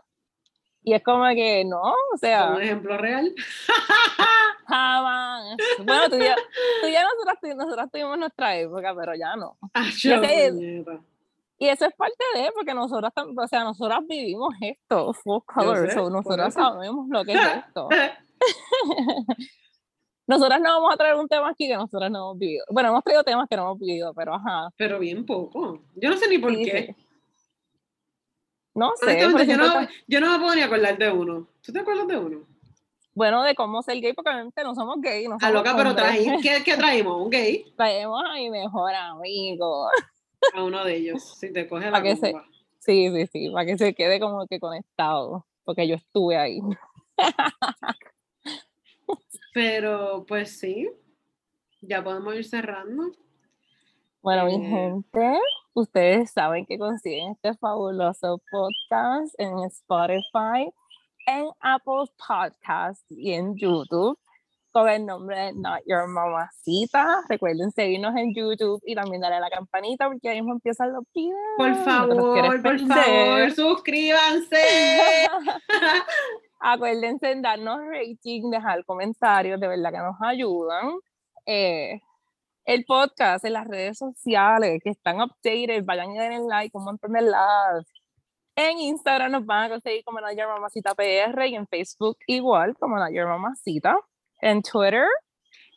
[0.83, 3.33] Y es como que no, o sea, Un ejemplo real.
[4.67, 5.55] jamás.
[5.83, 6.35] Bueno, tú ya,
[6.81, 9.57] tú ya nosotras, nosotras tuvimos nuestra época, pero ya no.
[9.73, 10.99] Ah, Yo puñeta.
[11.59, 15.93] Y eso es parte de, porque nosotras, o sea, nosotras vivimos esto, full color, sé,
[15.93, 17.87] so nosotras sabemos lo que es esto.
[20.27, 22.63] Nosotras no vamos a traer un tema aquí que nosotras no hemos vivido.
[22.69, 24.69] Bueno, hemos traído temas que no hemos vivido, pero ajá.
[24.77, 25.81] Pero bien poco.
[25.95, 26.95] Yo no sé ni por sí, qué.
[26.97, 27.05] sí.
[28.73, 31.47] No sé, yo, no, yo no me puedo ni acordar de uno.
[31.61, 32.47] ¿Tú te acuerdas de uno?
[33.13, 36.25] bueno, de cómo ser gay, porque obviamente no somos gay, no Ah, loca, pero traí,
[36.41, 37.21] ¿qué, ¿qué traímos?
[37.21, 39.89] Un gay traemos a mi mejor amigo.
[40.53, 41.21] a uno de ellos.
[41.37, 42.33] Si te coge la que se-.
[42.79, 46.59] Sí, sí, sí, para que se quede como que conectado, porque yo estuve ahí.
[49.53, 50.89] Pero pues sí,
[51.81, 53.11] ya podemos ir cerrando.
[54.21, 54.69] Bueno, mi Eh.
[54.69, 55.39] gente,
[55.73, 60.71] ustedes saben que consiguen este fabuloso podcast en Spotify,
[61.27, 64.17] en Apple Podcast y en YouTube
[64.71, 67.23] con el nombre de Not Your Mamacita.
[67.27, 71.03] Recuerden seguirnos en YouTube y también darle a la campanita porque ahí mismo empiezan los
[71.13, 71.35] videos.
[71.57, 74.63] Por favor, por favor, suscríbanse.
[76.59, 80.91] Acuérdense en darnos rating, dejar comentarios, de verdad que nos ayudan.
[81.45, 81.99] Eh,
[82.85, 87.21] podcast en las redes sociales que están updated, vayan y den like, un montón de
[87.21, 87.91] likes.
[88.55, 92.97] En Instagram nos van a conseguir como Your Mamacita PR y en Facebook igual como
[93.09, 93.95] Your Mamacita.
[94.41, 95.05] En Twitter,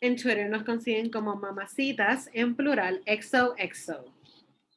[0.01, 4.05] En Twitter nos consiguen como mamacitas en plural, XOXO.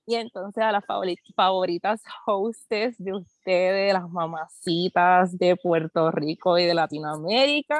[0.07, 6.65] y entonces a las favori- favoritas hostes de ustedes, las mamacitas de Puerto Rico y
[6.65, 7.79] de Latinoamérica.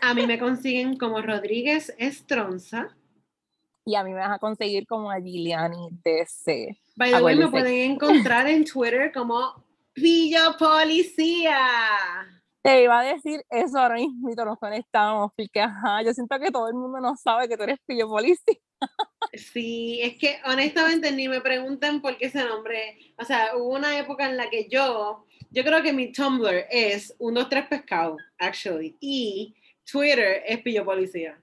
[0.00, 2.96] A mí me consiguen como Rodríguez Estronza.
[3.84, 6.78] Y a mí me vas a conseguir como a Giliani DC.
[6.96, 11.58] By the way, me pueden encontrar en Twitter como Pillo Policía.
[12.62, 16.68] Te iba a decir eso ahora mismo, nos conectamos, porque ajá, yo siento que todo
[16.68, 18.56] el mundo no sabe que tú eres pillo policía.
[19.34, 22.98] Sí, es que honestamente ni me preguntan por qué ese nombre.
[23.18, 27.14] O sea, hubo una época en la que yo, yo creo que mi Tumblr es
[27.18, 29.56] 123 pescado, actually, y
[29.92, 31.38] Twitter es pillo policía.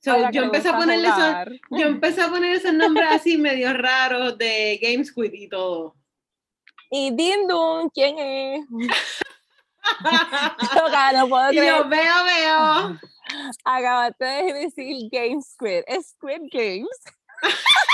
[0.00, 4.36] So, yo empecé a ponerle esos, yo empecé a poner esos nombres así medio raros
[4.36, 5.94] de Game Squid y todo.
[6.90, 8.66] Y Dindun, ¿quién es?
[10.74, 11.66] Toca, no puedo creer.
[11.66, 12.98] yo veo, veo.
[13.64, 15.84] Acabaste de decir Game Squid.
[15.86, 16.98] Es Squid Games.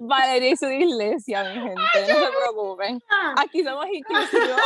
[0.00, 3.02] Valeria y su iglesia, mi gente, no se preocupen.
[3.36, 4.60] Aquí somos inclusivos.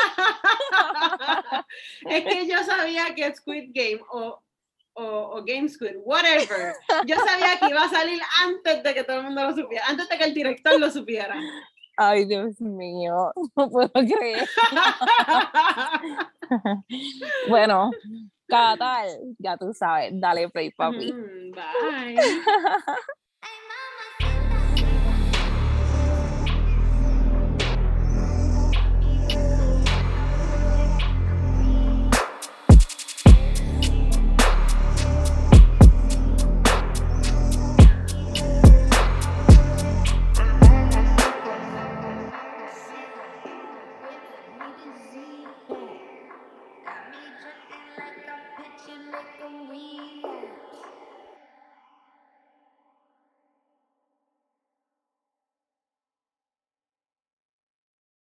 [2.08, 4.42] es que yo sabía que Squid Game o,
[4.94, 6.74] o, o Game Squid, whatever,
[7.06, 10.08] yo sabía que iba a salir antes de que todo el mundo lo supiera, antes
[10.08, 11.36] de que el director lo supiera.
[11.96, 14.48] Ay, Dios mío, no puedo creer.
[17.48, 17.90] Bueno,
[18.46, 19.08] cada tal,
[19.38, 21.12] ya tú sabes, dale play, papi.
[21.12, 22.16] Mm, Bye.